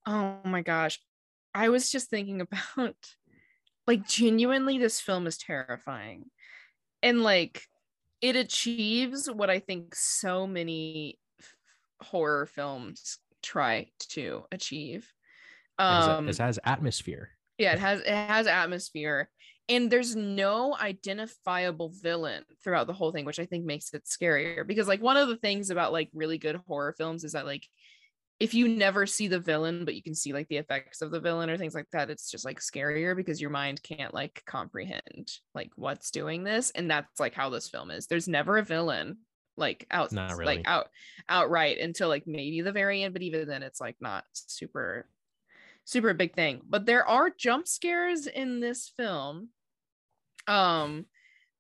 Oh 0.07 0.39
my 0.45 0.63
gosh. 0.63 1.01
I 1.53 1.69
was 1.69 1.91
just 1.91 2.11
thinking 2.11 2.41
about 2.77 2.97
like 3.87 4.07
genuinely 4.07 4.79
this 4.79 5.01
film 5.01 5.27
is 5.27 5.37
terrifying. 5.39 6.27
And 7.03 7.23
like 7.23 7.63
it 8.21 8.37
achieves 8.37 9.29
what 9.31 9.51
I 9.51 9.59
think 9.59 9.95
so 9.95 10.47
many 10.47 11.19
horror 12.03 12.47
films 12.47 13.19
try 13.43 13.89
to 14.11 14.45
achieve. 14.53 15.13
it 15.79 15.83
has, 15.95 16.09
Um 16.19 16.29
it 16.29 16.39
has 16.39 16.59
atmosphere 16.65 17.31
yeah, 17.59 17.73
it 17.73 17.79
has 17.79 18.01
it 18.01 18.09
has 18.09 18.47
atmosphere 18.47 19.31
and 19.69 19.91
there's 19.91 20.15
no 20.15 20.77
identifiable 20.77 21.93
villain 22.01 22.45
throughout 22.63 22.87
the 22.87 22.93
whole 22.93 23.11
thing, 23.13 23.25
which 23.25 23.41
I 23.41 23.47
think 23.47 23.65
makes 23.65 23.93
it 23.95 24.05
scarier 24.05 24.67
because 24.67 24.87
like 24.87 25.03
one 25.03 25.17
of 25.17 25.29
the 25.29 25.37
things 25.37 25.71
about 25.71 25.93
like 25.93 26.09
really 26.15 26.39
good 26.39 26.61
horror 26.69 26.95
films 26.97 27.25
is 27.25 27.33
that 27.33 27.47
like 27.47 27.67
if 28.39 28.53
you 28.53 28.69
never 28.69 29.07
see 29.07 29.29
the 29.29 29.39
villain 29.39 29.85
but 29.85 29.95
you 29.95 30.03
can 30.03 30.15
see 30.15 30.33
like 30.33 30.49
the 30.49 30.59
effects 30.59 31.01
of 31.01 31.11
the 31.11 31.21
villain 31.21 31.49
or 31.49 31.57
things 31.57 31.75
like 31.75 31.87
that 31.93 32.11
it's 32.11 32.31
just 32.31 32.45
like 32.45 32.61
scarier 32.61 33.17
because 33.17 33.41
your 33.41 33.51
mind 33.51 33.83
can't 33.83 34.13
like 34.13 34.43
comprehend 34.47 35.33
like 35.55 35.71
what's 35.77 36.11
doing 36.11 36.45
this 36.45 36.71
and 36.73 36.91
that's 36.91 37.19
like 37.19 37.35
how 37.35 37.49
this 37.49 37.69
film 37.69 37.91
is 37.91 38.07
there's 38.07 38.29
never 38.29 38.59
a 38.59 38.63
villain 38.63 39.17
like 39.57 39.87
out 39.91 40.13
really. 40.13 40.45
like 40.45 40.63
out 40.67 40.89
outright 41.29 41.79
until 41.79 42.09
like 42.09 42.25
maybe 42.27 42.61
the 42.61 42.73
very 42.73 43.03
end 43.03 43.15
but 43.15 43.23
even 43.23 43.49
then 43.49 43.63
it's 43.63 43.81
like 43.81 43.97
not 44.01 44.25
super 44.33 45.09
super 45.85 46.13
big 46.13 46.35
thing 46.35 46.61
but 46.69 46.85
there 46.85 47.07
are 47.09 47.31
jump 47.31 47.67
scares 47.67 48.27
in 48.27 48.61
this 48.61 48.93
film 48.99 49.49
um 50.49 51.05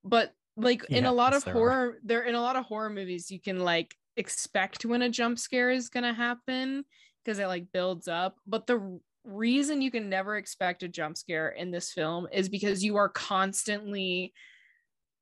but 0.04 0.32
like 0.56 0.84
in 0.90 1.04
a 1.04 1.12
lot 1.12 1.34
of 1.34 1.44
horror 1.44 1.98
there 2.02 2.22
in 2.22 2.34
a 2.34 2.40
lot 2.40 2.56
of 2.56 2.64
horror 2.64 2.88
movies 2.88 3.30
you 3.30 3.40
can 3.40 3.60
like 3.60 3.94
expect 4.16 4.84
when 4.84 5.02
a 5.02 5.08
jump 5.08 5.38
scare 5.38 5.70
is 5.70 5.88
going 5.88 6.04
to 6.04 6.12
happen 6.12 6.84
because 7.24 7.38
it 7.38 7.46
like 7.46 7.72
builds 7.72 8.08
up. 8.08 8.36
But 8.46 8.66
the 8.66 9.00
reason 9.24 9.82
you 9.82 9.90
can 9.90 10.08
never 10.08 10.36
expect 10.36 10.82
a 10.82 10.88
jump 10.88 11.16
scare 11.16 11.48
in 11.48 11.70
this 11.70 11.92
film 11.92 12.28
is 12.32 12.48
because 12.48 12.84
you 12.84 12.96
are 12.96 13.08
constantly 13.08 14.32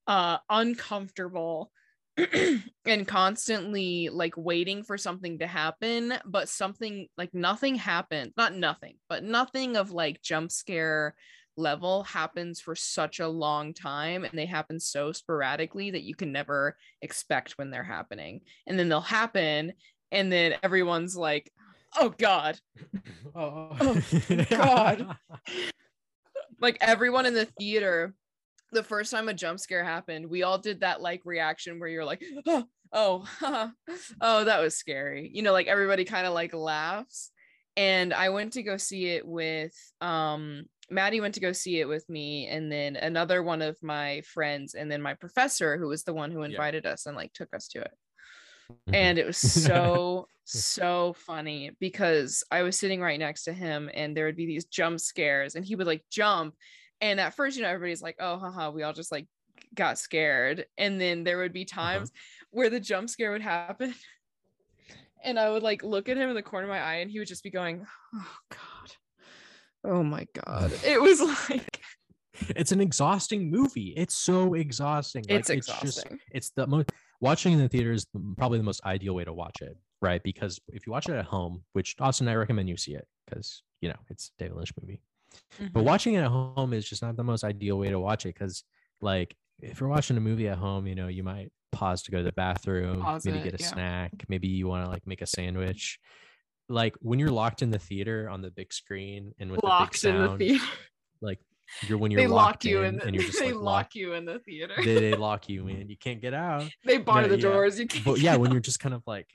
uh 0.06 0.36
uncomfortable 0.50 1.72
and 2.84 3.08
constantly 3.08 4.10
like 4.10 4.34
waiting 4.36 4.82
for 4.82 4.98
something 4.98 5.38
to 5.38 5.46
happen 5.46 6.12
but 6.26 6.50
something 6.50 7.08
like 7.16 7.32
nothing 7.32 7.74
happened 7.74 8.30
not 8.36 8.54
nothing 8.54 8.96
but 9.08 9.24
nothing 9.24 9.76
of 9.78 9.90
like 9.92 10.20
jump 10.20 10.52
scare 10.52 11.14
level 11.56 12.02
happens 12.04 12.60
for 12.60 12.74
such 12.74 13.20
a 13.20 13.28
long 13.28 13.74
time 13.74 14.24
and 14.24 14.38
they 14.38 14.46
happen 14.46 14.80
so 14.80 15.12
sporadically 15.12 15.90
that 15.90 16.02
you 16.02 16.14
can 16.14 16.32
never 16.32 16.76
expect 17.02 17.52
when 17.58 17.70
they're 17.70 17.84
happening. 17.84 18.40
And 18.66 18.78
then 18.78 18.88
they'll 18.88 19.00
happen 19.00 19.72
and 20.10 20.32
then 20.32 20.54
everyone's 20.62 21.16
like 21.16 21.50
oh 21.98 22.10
god. 22.10 22.58
Oh, 23.36 24.00
God. 24.48 25.16
like 26.60 26.78
everyone 26.80 27.26
in 27.26 27.34
the 27.34 27.46
theater 27.58 28.14
the 28.70 28.84
first 28.84 29.10
time 29.10 29.28
a 29.28 29.34
jump 29.34 29.58
scare 29.58 29.82
happened 29.82 30.30
we 30.30 30.44
all 30.44 30.56
did 30.56 30.80
that 30.80 31.00
like 31.00 31.22
reaction 31.24 31.80
where 31.80 31.88
you're 31.88 32.04
like 32.04 32.22
oh 32.46 32.64
oh 32.92 33.70
oh 34.20 34.44
that 34.44 34.60
was 34.60 34.76
scary. 34.76 35.30
You 35.32 35.42
know 35.42 35.52
like 35.52 35.66
everybody 35.66 36.04
kind 36.04 36.26
of 36.26 36.32
like 36.32 36.54
laughs. 36.54 37.30
And 37.76 38.14
i 38.14 38.28
went 38.28 38.52
to 38.52 38.62
go 38.62 38.76
see 38.76 39.06
it 39.06 39.26
with 39.26 39.74
um 40.00 40.66
maddie 40.90 41.20
went 41.20 41.34
to 41.34 41.40
go 41.40 41.52
see 41.52 41.80
it 41.80 41.88
with 41.88 42.08
me 42.08 42.46
and 42.46 42.70
then 42.70 42.96
another 42.96 43.42
one 43.42 43.62
of 43.62 43.76
my 43.82 44.20
friends 44.22 44.74
and 44.74 44.90
then 44.90 45.00
my 45.00 45.14
professor 45.14 45.78
who 45.78 45.88
was 45.88 46.04
the 46.04 46.12
one 46.14 46.30
who 46.30 46.42
invited 46.42 46.84
us 46.86 47.06
and 47.06 47.16
like 47.16 47.32
took 47.32 47.54
us 47.54 47.68
to 47.68 47.80
it. 47.80 47.92
Mhm. 48.70 48.94
and 48.94 49.18
it 49.18 49.26
was 49.26 49.36
so 49.36 50.26
so 50.44 51.14
funny 51.26 51.70
because 51.80 52.44
I 52.50 52.62
was 52.62 52.78
sitting 52.78 53.00
right 53.00 53.18
next 53.18 53.44
to 53.44 53.52
him 53.52 53.90
and 53.92 54.14
there 54.16 54.26
would 54.26 54.36
be 54.36 54.46
these 54.46 54.66
jump 54.66 55.00
scares 55.00 55.54
and 55.54 55.64
he 55.64 55.74
would 55.74 55.86
like 55.86 56.04
jump. 56.10 56.54
And 57.00 57.18
at 57.20 57.34
first 57.34 57.56
you 57.56 57.62
know 57.62 57.68
everybody's 57.68 58.02
like 58.02 58.16
oh 58.20 58.38
haha 58.38 58.70
we 58.70 58.82
all 58.82 58.92
just 58.92 59.12
like 59.12 59.26
got 59.74 59.98
scared. 59.98 60.66
And 60.78 61.00
then 61.00 61.24
there 61.24 61.38
would 61.38 61.52
be 61.52 61.64
times 61.64 62.12
where 62.50 62.70
the 62.70 62.80
jump 62.80 63.08
scare 63.10 63.32
would 63.32 63.42
happen 63.42 63.94
and 65.24 65.38
I 65.38 65.50
would 65.50 65.62
like 65.62 65.82
look 65.82 66.08
at 66.08 66.16
him 66.16 66.28
in 66.28 66.34
the 66.34 66.42
corner 66.42 66.66
of 66.66 66.70
my 66.70 66.80
eye 66.80 66.96
and 66.96 67.10
he 67.10 67.18
would 67.18 67.28
just 67.28 67.42
be 67.42 67.50
going 67.50 67.84
oh 68.14 68.36
god 68.50 68.73
oh 69.84 70.02
my 70.02 70.26
god 70.44 70.72
it 70.84 71.00
was 71.00 71.20
like 71.50 71.80
it's 72.56 72.72
an 72.72 72.80
exhausting 72.80 73.48
movie. 73.50 73.94
It's 73.96 74.16
so 74.16 74.54
exhausting. 74.54 75.24
it's 75.28 75.48
Like, 75.48 75.58
exhausting 75.58 75.88
just 75.88 76.06
it's 76.32 76.50
the 76.50 76.66
most 76.66 76.90
watching 77.20 77.52
in 77.52 77.58
the 77.60 77.68
theater 77.68 77.92
is 77.92 78.06
probably 78.36 78.58
the 78.58 78.64
most 78.64 78.84
ideal 78.84 79.14
way 79.14 79.24
to 79.24 79.32
watch 79.32 79.62
it, 79.62 79.76
right? 80.02 80.20
Because 80.22 80.58
if 80.68 80.84
you 80.86 80.92
watch 80.92 81.08
it 81.08 81.14
at 81.14 81.26
home, 81.26 81.62
which 81.74 81.94
Austin, 82.00 82.26
I 82.26 82.34
recommend 82.34 82.68
you 82.68 82.76
see 82.76 82.94
it 82.94 83.06
because 83.24 83.62
you 83.80 83.88
know 83.88 83.94
it's 84.10 84.32
a 84.38 84.42
David 84.42 84.56
Lynch 84.56 84.72
movie. 84.80 85.00
But 85.72 85.82
Mhm. 85.82 85.84
watching 85.84 86.14
it 86.14 86.22
at 86.22 86.28
home 86.30 86.72
is 86.72 86.88
just 86.88 87.02
not 87.02 87.16
the 87.16 87.24
most 87.24 87.44
ideal 87.44 87.78
way 87.78 87.90
to 87.90 87.98
watch 88.00 88.24
it 88.26 88.34
because, 88.34 88.64
like, 89.00 89.36
if 89.60 89.78
you're 89.80 89.88
watching 89.88 90.16
a 90.16 90.20
movie 90.20 90.48
at 90.48 90.58
home, 90.58 90.86
you 90.88 90.94
know, 90.96 91.08
you 91.08 91.22
might 91.22 91.50
pause 91.72 92.02
to 92.04 92.10
go 92.10 92.18
to 92.18 92.24
the 92.24 92.32
bathroom, 92.32 93.02
Pause 93.02 93.26
maybe 93.26 93.38
it, 93.38 93.44
get 93.44 93.54
a 93.60 93.62
yeah. 93.62 93.68
snack, 93.68 94.12
maybe 94.28 94.48
you 94.48 94.66
want 94.66 94.84
to 94.86 94.90
like 94.90 95.06
make 95.06 95.22
a 95.22 95.26
sandwich. 95.26 95.98
Like 96.68 96.94
when 97.00 97.18
you're 97.18 97.30
locked 97.30 97.62
in 97.62 97.70
the 97.70 97.78
theater 97.78 98.28
on 98.28 98.40
the 98.40 98.50
big 98.50 98.72
screen 98.72 99.32
and 99.38 99.50
with 99.50 99.62
locked 99.62 100.00
the 100.00 100.08
big 100.08 100.14
in 100.16 100.22
the 100.22 100.36
theater 100.38 100.64
like 101.20 101.38
you're 101.86 101.98
when 101.98 102.10
you're 102.10 102.20
they 102.22 102.26
locked 102.26 102.64
lock 102.64 102.64
you 102.64 102.82
in, 102.82 102.96
the, 102.96 103.04
and 103.06 103.14
you're 103.14 103.24
just 103.26 103.38
they 103.38 103.52
like 103.52 103.54
lock 103.56 103.64
locked 103.64 103.94
you 103.94 104.14
in 104.14 104.24
the 104.24 104.38
theater 104.40 104.74
they, 104.82 105.10
they 105.10 105.14
lock 105.16 105.48
you 105.48 105.68
in. 105.68 105.88
You 105.88 105.96
can't 105.96 106.20
get 106.20 106.34
out. 106.34 106.68
they 106.84 106.98
bar 106.98 107.22
No, 107.22 107.28
the 107.28 107.36
yeah. 107.36 107.42
doors 107.42 107.78
you 107.78 107.86
can't 107.86 108.04
But 108.04 108.20
yeah, 108.20 108.36
when 108.36 108.50
you're 108.52 108.60
just 108.60 108.80
kind 108.80 108.94
of 108.94 109.02
like, 109.06 109.26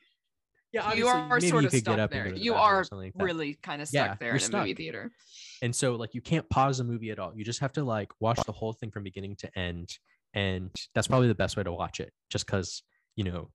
yeah, 0.71 0.93
you 0.93 1.07
are 1.07 1.39
sort 1.41 1.63
you 1.63 1.67
of 1.67 1.74
stuck 1.74 2.12
there. 2.12 2.24
and 2.25 2.29
go 2.29 2.29
to 2.31 2.39
the 2.39 2.43
You 2.43 2.53
are 2.53 2.86
like 2.91 3.13
really 3.15 3.55
kind 3.62 3.81
of 3.81 3.89
Yeah, 3.91 4.05
stuck 4.05 4.19
there 4.19 4.36
you're 4.38 4.45
in 4.45 4.55
a 4.55 4.57
movie 4.59 4.74
theater. 4.75 5.12
And 5.62 5.75
so 5.75 5.95
like 5.95 6.13
you 6.13 6.21
can't 6.21 6.48
pause 6.50 6.77
the 6.77 6.83
movie 6.83 7.09
at 7.12 7.19
all. 7.19 7.33
You 7.36 7.43
just 7.43 7.59
have 7.59 7.74
to 7.74 7.83
like 7.83 8.09
watch 8.19 8.39
the 8.45 8.51
whole 8.51 8.74
thing 8.74 8.91
from 8.91 9.03
beginning 9.03 9.36
to 9.38 9.59
end. 9.59 9.89
And 10.33 10.69
that's 10.93 11.07
probably 11.07 11.27
the 11.27 11.36
best 11.36 11.57
way 11.57 11.63
to 11.63 11.71
watch 11.71 12.00
it. 12.00 12.13
Just 12.29 12.45
because, 12.45 12.83
you 13.15 13.24
know, 13.24 13.50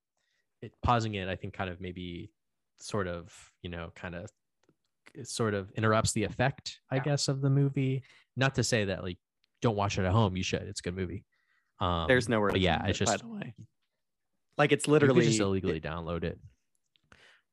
it 0.60 0.72
pausing 0.82 1.14
it, 1.14 1.28
I 1.28 1.36
think 1.36 1.54
kind 1.54 1.70
of 1.70 1.80
maybe 1.80 2.32
sort 2.84 3.06
of, 3.08 3.32
you 3.62 3.70
know, 3.70 3.90
kind 3.94 4.14
of 4.14 4.30
sort 5.22 5.54
of 5.54 5.70
interrupts 5.72 6.12
the 6.12 6.24
effect, 6.24 6.80
I 6.90 6.96
Yeah. 6.96 7.02
guess, 7.02 7.28
of 7.28 7.40
the 7.40 7.50
movie. 7.50 8.02
Not 8.36 8.54
to 8.56 8.64
say 8.64 8.86
that 8.86 9.02
like 9.02 9.18
don't 9.62 9.76
watch 9.76 9.98
it 9.98 10.04
at 10.04 10.12
home, 10.12 10.36
you 10.36 10.42
should. 10.42 10.62
It's 10.62 10.80
a 10.80 10.82
good 10.82 10.96
movie. 10.96 11.24
Um, 11.80 12.06
There's 12.08 12.28
nowhere. 12.28 12.50
but 12.50 12.60
yeah, 12.60 12.84
it's 12.86 13.00
it, 13.00 13.06
by 13.06 13.12
just 13.12 13.22
the 13.24 13.28
way. 13.30 13.54
Like 14.58 14.72
it's 14.72 14.86
literally 14.86 15.24
just 15.24 15.40
illegally 15.40 15.80
download 15.80 16.24
it. 16.24 16.38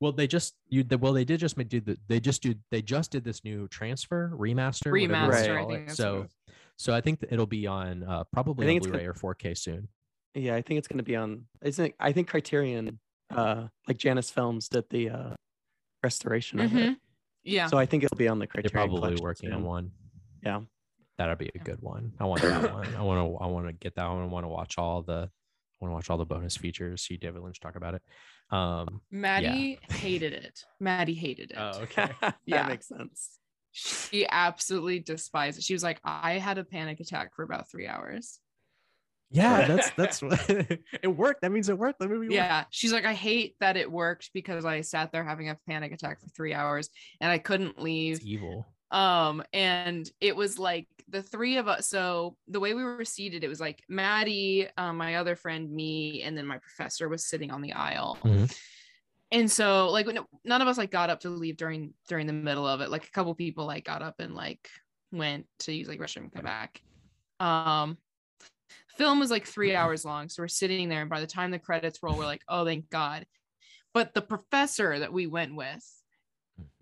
Well, 0.00 0.12
they 0.12 0.26
just 0.26 0.54
you 0.68 0.82
the, 0.82 0.98
well 0.98 1.12
they 1.12 1.24
did 1.24 1.40
just 1.40 1.56
make 1.56 1.68
do 1.68 1.80
the 1.80 1.96
they 2.08 2.20
just 2.20 2.42
do 2.42 2.54
they 2.70 2.82
just 2.82 3.10
did 3.12 3.24
this 3.24 3.44
new 3.44 3.68
transfer 3.68 4.32
remaster 4.36 4.90
Remaster, 4.92 5.56
I 5.56 5.66
think 5.66 5.72
it. 5.82 5.86
that's 5.86 5.98
what 6.00 6.24
it 6.24 6.30
so 6.30 6.62
so 6.76 6.92
I 6.94 7.00
think 7.00 7.20
that 7.20 7.32
it'll 7.32 7.46
be 7.46 7.66
on 7.66 8.02
uh, 8.02 8.24
probably 8.32 8.68
on 8.68 8.80
Blu-ray 8.80 9.06
or 9.06 9.14
4K 9.14 9.56
soon. 9.56 9.88
Yeah, 10.34 10.56
I 10.56 10.62
think 10.62 10.78
it's 10.78 10.88
gonna 10.88 11.02
be 11.04 11.14
on. 11.16 11.44
Isn't 11.62 11.86
it, 11.86 11.94
I 12.00 12.12
think 12.12 12.28
Criterion, 12.28 12.98
uh, 13.36 13.68
like 13.88 13.98
Janus 13.98 14.30
Films 14.30 14.68
did 14.68 14.84
the 14.90 15.10
uh, 15.10 15.34
restoration 16.02 16.60
of 16.60 16.74
it. 16.76 16.90
Mhm. 16.90 16.96
Yeah. 17.44 17.66
So 17.66 17.78
I 17.78 17.86
think 17.86 18.04
it'll 18.04 18.16
be 18.16 18.28
on 18.28 18.38
the 18.38 18.46
Criterion. 18.46 18.72
They're 18.72 18.86
probably 18.86 19.16
collection 19.16 19.22
working 19.24 19.52
on 19.52 19.64
one. 19.64 19.90
Yeah. 20.44 20.60
That'd 21.18 21.38
be 21.38 21.50
a 21.54 21.58
good 21.58 21.80
one. 21.80 22.12
I 22.18 22.24
want 22.24 22.42
that 22.42 22.72
one. 22.74 22.94
I 22.94 23.02
want 23.02 23.18
to. 23.30 23.44
I 23.44 23.46
want 23.46 23.66
to 23.66 23.72
get 23.72 23.94
that 23.96 24.08
one. 24.08 24.22
I 24.22 24.26
want 24.26 24.44
to 24.44 24.48
watch 24.48 24.78
all 24.78 25.02
the. 25.02 25.28
I 25.30 25.84
want 25.84 25.90
to 25.90 25.94
watch 25.94 26.10
all 26.10 26.18
the 26.18 26.24
bonus 26.24 26.56
features. 26.56 27.02
See 27.02 27.16
David 27.16 27.42
Lynch 27.42 27.60
talk 27.60 27.76
about 27.76 27.94
it. 27.94 28.02
Um. 28.50 29.00
Maddie 29.10 29.78
hated 29.90 30.32
it. 30.32 30.64
Maddie 30.80 31.14
hated 31.14 31.50
it. 31.50 31.56
Oh, 31.58 31.80
okay. 31.82 32.10
that 32.20 32.36
Yeah. 32.46 32.66
makes 32.66 32.88
sense. 32.88 33.38
She 33.72 34.26
absolutely 34.28 34.98
despised 35.00 35.58
it. 35.58 35.64
She 35.64 35.72
was 35.72 35.82
like, 35.82 36.00
I 36.04 36.34
had 36.38 36.58
a 36.58 36.64
panic 36.64 37.00
attack 37.00 37.34
for 37.34 37.42
about 37.42 37.70
three 37.70 37.86
hours. 37.86 38.38
Yeah, 39.32 39.66
that's 39.68 39.90
that's 39.90 40.22
what 40.22 40.38
it 40.48 41.16
worked. 41.16 41.42
That 41.42 41.52
means 41.52 41.68
it 41.68 41.78
worked. 41.78 41.98
The 41.98 42.08
movie 42.08 42.26
worked. 42.26 42.34
Yeah. 42.34 42.64
She's 42.70 42.92
like, 42.92 43.04
I 43.04 43.14
hate 43.14 43.56
that 43.60 43.76
it 43.76 43.90
worked 43.90 44.30
because 44.32 44.64
I 44.64 44.82
sat 44.82 45.12
there 45.12 45.24
having 45.24 45.48
a 45.48 45.58
panic 45.66 45.92
attack 45.92 46.20
for 46.20 46.28
three 46.28 46.54
hours 46.54 46.90
and 47.20 47.30
I 47.30 47.38
couldn't 47.38 47.80
leave. 47.80 48.16
It's 48.16 48.26
evil. 48.26 48.66
Um, 48.90 49.42
and 49.54 50.08
it 50.20 50.36
was 50.36 50.58
like 50.58 50.86
the 51.08 51.22
three 51.22 51.56
of 51.56 51.66
us. 51.66 51.88
So 51.88 52.36
the 52.46 52.60
way 52.60 52.74
we 52.74 52.84
were 52.84 53.06
seated, 53.06 53.42
it 53.42 53.48
was 53.48 53.60
like 53.60 53.82
Maddie, 53.88 54.68
um, 54.76 54.98
my 54.98 55.16
other 55.16 55.34
friend, 55.34 55.70
me, 55.72 56.22
and 56.22 56.36
then 56.36 56.46
my 56.46 56.58
professor 56.58 57.08
was 57.08 57.26
sitting 57.26 57.50
on 57.50 57.62
the 57.62 57.72
aisle. 57.72 58.18
Mhm. 58.22 58.54
And 59.30 59.50
so 59.50 59.88
like 59.88 60.06
none 60.44 60.60
of 60.60 60.68
us 60.68 60.76
like 60.76 60.90
got 60.90 61.08
up 61.08 61.20
to 61.20 61.30
leave 61.30 61.56
during 61.56 61.94
during 62.06 62.26
the 62.26 62.34
middle 62.34 62.66
of 62.66 62.82
it. 62.82 62.90
Like 62.90 63.06
a 63.06 63.10
couple 63.10 63.34
people 63.34 63.64
like 63.64 63.84
got 63.84 64.02
up 64.02 64.16
and 64.20 64.34
like 64.34 64.68
went 65.10 65.46
to 65.60 65.72
use 65.72 65.88
like 65.88 65.98
restroom 65.98 66.24
and 66.24 66.32
come 66.34 66.44
back. 66.44 66.82
Um 67.40 67.96
film 68.96 69.18
was 69.20 69.30
like 69.30 69.46
three 69.46 69.74
hours 69.74 70.04
long. 70.04 70.28
So 70.28 70.42
we're 70.42 70.48
sitting 70.48 70.88
there, 70.88 71.00
and 71.02 71.10
by 71.10 71.20
the 71.20 71.26
time 71.26 71.50
the 71.50 71.58
credits 71.58 71.98
roll, 72.02 72.16
we're 72.16 72.24
like, 72.24 72.42
oh 72.48 72.64
thank 72.64 72.88
God. 72.90 73.26
But 73.94 74.14
the 74.14 74.22
professor 74.22 74.98
that 74.98 75.12
we 75.12 75.26
went 75.26 75.54
with 75.54 75.84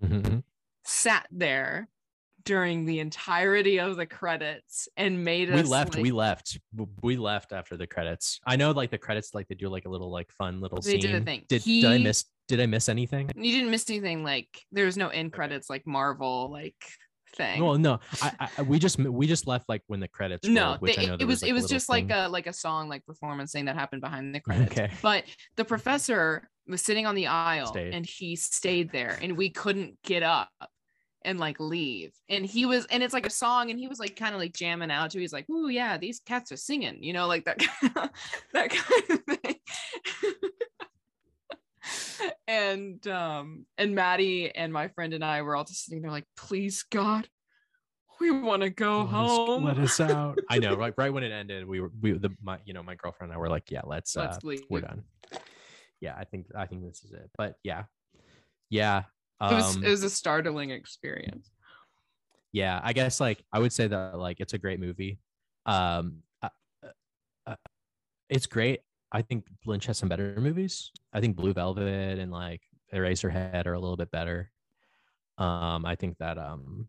Mhm. 0.02 0.42
sat 0.84 1.26
there 1.30 1.88
during 2.44 2.86
the 2.86 3.00
entirety 3.00 3.78
of 3.78 3.96
the 3.96 4.06
credits 4.06 4.88
and 4.96 5.24
made 5.24 5.50
us 5.50 5.54
We 5.56 5.60
us 5.62 5.68
left. 5.68 5.94
like- 5.94 6.02
we 6.02 6.10
left. 6.10 6.58
We 7.02 7.16
left 7.16 7.52
after 7.52 7.76
the 7.76 7.86
credits. 7.86 8.40
I 8.46 8.56
know, 8.56 8.70
like 8.70 8.90
the 8.90 8.98
credits, 8.98 9.34
like 9.34 9.46
they 9.48 9.54
do 9.54 9.68
like 9.68 9.84
a 9.84 9.88
little 9.90 10.10
like 10.10 10.30
fun 10.32 10.60
little 10.60 10.80
They 10.80 10.92
scene. 10.92 11.00
did 11.00 11.14
a 11.16 11.20
thing. 11.20 11.44
Did, 11.48 11.62
did 11.64 11.84
I 11.84 11.98
miss? 11.98 12.24
Did 12.48 12.60
I 12.60 12.66
miss 12.66 12.88
anything? 12.88 13.30
you 13.36 13.52
didn't 13.56 13.70
miss 13.70 13.88
anything 13.90 14.24
like 14.24 14.48
there 14.72 14.84
was 14.86 14.96
no 14.96 15.08
end 15.08 15.32
credits 15.32 15.68
like 15.70 15.86
Marvel 15.86 16.50
like 16.50 16.82
thing. 17.36 17.64
Well, 17.64 17.78
no. 17.78 18.00
I, 18.22 18.48
I 18.58 18.62
we 18.62 18.78
just 18.78 18.98
we 18.98 19.26
just 19.26 19.46
left 19.46 19.68
like 19.68 19.82
when 19.86 20.00
the 20.00 20.08
credits. 20.08 20.46
no, 20.48 20.66
rolled, 20.70 20.80
which 20.80 20.96
they- 20.96 21.02
I 21.02 21.06
know 21.06 21.14
it 21.14 21.18
there 21.18 21.26
was 21.26 21.42
like, 21.42 21.50
it 21.50 21.54
was 21.54 21.66
just 21.66 21.88
like 21.88 22.10
a 22.10 22.28
like 22.28 22.46
a 22.46 22.52
song 22.52 22.88
like 22.88 23.04
performance 23.06 23.52
thing 23.52 23.66
that 23.66 23.76
happened 23.76 24.02
behind 24.02 24.34
the 24.34 24.40
credits. 24.46 24.72
Okay. 24.72 24.90
But 25.02 25.24
the 25.56 25.64
professor 25.64 26.48
was 26.66 26.82
sitting 26.82 27.06
on 27.06 27.14
the 27.14 27.26
aisle 27.26 27.66
Stayed. 27.66 27.94
and 27.94 28.06
he 28.06 28.36
stayed 28.36 28.92
there 28.92 29.18
and 29.20 29.36
we 29.36 29.50
couldn't 29.50 29.98
get 30.04 30.22
up 30.22 30.48
and 31.24 31.38
like 31.38 31.58
leave. 31.60 32.12
And 32.28 32.46
he 32.46 32.64
was 32.66 32.86
and 32.86 33.02
it's 33.02 33.12
like 33.14 33.26
a 33.26 33.30
song 33.30 33.70
and 33.70 33.78
he 33.78 33.88
was 33.88 33.98
like 33.98 34.16
kind 34.16 34.34
of 34.34 34.40
like 34.40 34.52
jamming 34.54 34.90
out 34.90 35.10
to. 35.10 35.18
He's 35.20 35.32
like, 35.32 35.46
"Oh 35.50 35.68
yeah, 35.68 35.98
these 35.98 36.20
cats 36.24 36.52
are 36.52 36.56
singing," 36.56 37.02
you 37.02 37.12
know, 37.12 37.26
like 37.26 37.44
that 37.44 37.58
that 38.52 38.70
kind 38.70 39.10
of 39.10 39.38
thing. 39.38 39.56
and 42.48 43.06
um 43.06 43.66
and 43.78 43.94
Maddie 43.94 44.54
and 44.54 44.72
my 44.72 44.88
friend 44.88 45.12
and 45.14 45.24
I 45.24 45.42
were 45.42 45.56
all 45.56 45.64
just 45.64 45.84
sitting 45.84 46.02
there 46.02 46.10
like, 46.10 46.26
"Please 46.36 46.82
God, 46.90 47.28
we 48.20 48.30
want 48.30 48.62
to 48.62 48.70
go 48.70 48.98
Let 48.98 49.06
us- 49.06 49.10
home. 49.12 49.64
Let 49.64 49.78
us 49.78 50.00
out. 50.00 50.38
I 50.50 50.58
know, 50.58 50.74
right? 50.74 50.94
Right 50.96 51.12
when 51.12 51.22
it 51.24 51.32
ended, 51.32 51.66
we 51.66 51.80
were 51.80 51.90
we 52.00 52.12
the 52.12 52.30
my 52.42 52.58
you 52.64 52.74
know 52.74 52.82
my 52.82 52.94
girlfriend 52.94 53.30
and 53.32 53.36
I 53.36 53.40
were 53.40 53.48
like, 53.48 53.70
yeah, 53.70 53.82
let's 53.84 54.16
uh, 54.16 54.22
Let's 54.22 54.44
leave." 54.44 54.62
we're 54.68 54.80
done. 54.82 55.04
Yeah, 56.00 56.14
I 56.18 56.24
think 56.24 56.46
I 56.56 56.66
think 56.66 56.82
this 56.84 57.02
is 57.04 57.12
it. 57.12 57.30
But 57.36 57.56
yeah, 57.62 57.84
yeah, 58.70 59.04
It 59.42 59.54
was 59.54 59.76
um, 59.76 59.84
it 59.84 59.88
was 59.90 60.02
a 60.02 60.10
startling 60.10 60.70
experience. 60.70 61.50
yeah. 62.52 62.80
I 62.82 62.92
guess 62.92 63.20
like 63.20 63.44
I 63.52 63.58
would 63.58 63.72
say 63.72 63.86
that 63.86 64.18
like 64.18 64.40
it's 64.40 64.54
a 64.54 64.58
great 64.58 64.80
movie. 64.80 65.18
Um, 65.66 66.22
uh, 66.42 66.48
uh, 66.82 66.88
uh, 67.46 67.56
it's 68.30 68.46
great. 68.46 68.80
I 69.12 69.22
think 69.22 69.46
Lynch 69.66 69.86
has 69.86 69.98
some 69.98 70.08
better 70.08 70.36
movies. 70.38 70.92
I 71.12 71.20
think 71.20 71.36
Blue 71.36 71.52
Velvet 71.52 72.18
and 72.18 72.30
like 72.30 72.62
Eraserhead 72.94 73.66
are 73.66 73.74
a 73.74 73.80
little 73.80 73.96
bit 73.96 74.10
better. 74.10 74.50
Um, 75.38 75.84
I 75.84 75.96
think 75.96 76.18
that 76.18 76.38
um, 76.38 76.86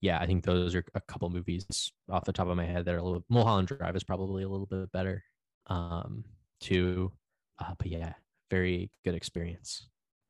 yeah, 0.00 0.18
I 0.18 0.26
think 0.26 0.44
those 0.44 0.74
are 0.74 0.84
a 0.94 1.00
couple 1.00 1.28
movies 1.30 1.92
off 2.10 2.24
the 2.24 2.32
top 2.32 2.48
of 2.48 2.56
my 2.56 2.64
head 2.64 2.84
that 2.84 2.94
are 2.94 2.98
a 2.98 3.02
little. 3.02 3.24
Mulholland 3.28 3.68
Drive 3.68 3.96
is 3.96 4.04
probably 4.04 4.42
a 4.42 4.48
little 4.48 4.66
bit 4.66 4.90
better. 4.92 5.22
Um, 5.66 6.24
too, 6.60 7.12
uh, 7.58 7.74
but 7.78 7.86
yeah, 7.86 8.14
very 8.50 8.90
good 9.04 9.14
experience. 9.14 9.88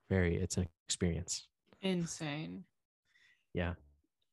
Very, 0.09 0.37
it's 0.37 0.57
an 0.57 0.69
experience. 0.87 1.47
Insane. 1.81 2.65
Yeah, 3.55 3.75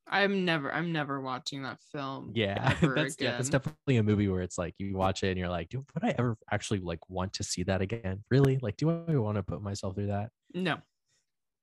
I'm 0.09 0.45
never 0.45 0.71
I'm 0.73 0.91
never 0.91 1.19
watching 1.19 1.63
that 1.63 1.79
film. 1.91 2.31
yeah, 2.33 2.75
that's 2.81 3.17
yeah, 3.19 3.31
that's 3.31 3.49
definitely 3.49 3.97
a 3.97 4.03
movie 4.03 4.27
where 4.27 4.41
it's 4.41 4.57
like 4.57 4.73
you 4.77 4.95
watch 4.95 5.23
it 5.23 5.29
and 5.29 5.37
you're 5.37 5.49
like, 5.49 5.69
do 5.69 5.85
would 5.93 6.03
I 6.03 6.15
ever 6.17 6.37
actually 6.51 6.79
like 6.79 6.99
want 7.09 7.33
to 7.33 7.43
see 7.43 7.63
that 7.63 7.81
again? 7.81 8.23
Really? 8.31 8.57
Like, 8.61 8.77
do 8.77 8.89
I 8.89 9.15
want 9.15 9.35
to 9.35 9.43
put 9.43 9.61
myself 9.61 9.95
through 9.95 10.07
that? 10.07 10.29
No. 10.53 10.77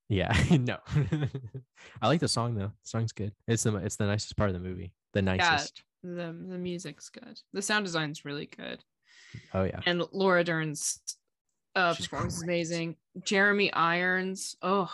Yeah, 0.09 0.37
no. 0.51 0.79
I 2.03 2.09
like 2.09 2.21
the 2.21 2.29
song 2.29 2.55
though. 2.55 2.73
The 2.83 2.89
song's 2.89 3.13
good. 3.13 3.33
It's 3.49 3.63
the 3.63 3.77
it's 3.77 3.97
the 3.97 4.07
nicest 4.07 4.37
part 4.37 4.51
of 4.51 4.55
the 4.55 4.67
movie. 4.67 4.93
The 5.13 5.23
nicest. 5.23 5.83
The 6.03 6.37
the 6.49 6.59
music's 6.59 7.09
good. 7.09 7.41
The 7.53 7.63
sound 7.63 7.87
design's 7.87 8.25
really 8.25 8.47
good. 8.47 8.85
Oh 9.55 9.65
yeah. 9.65 9.81
And 9.87 10.03
Laura 10.13 10.45
Dern's 10.45 11.01
uh 11.75 11.95
She's 11.95 12.07
performance 12.07 12.37
is 12.37 12.43
amazing. 12.43 12.97
Jeremy 13.25 13.73
Irons. 13.73 14.57
Oh, 14.61 14.93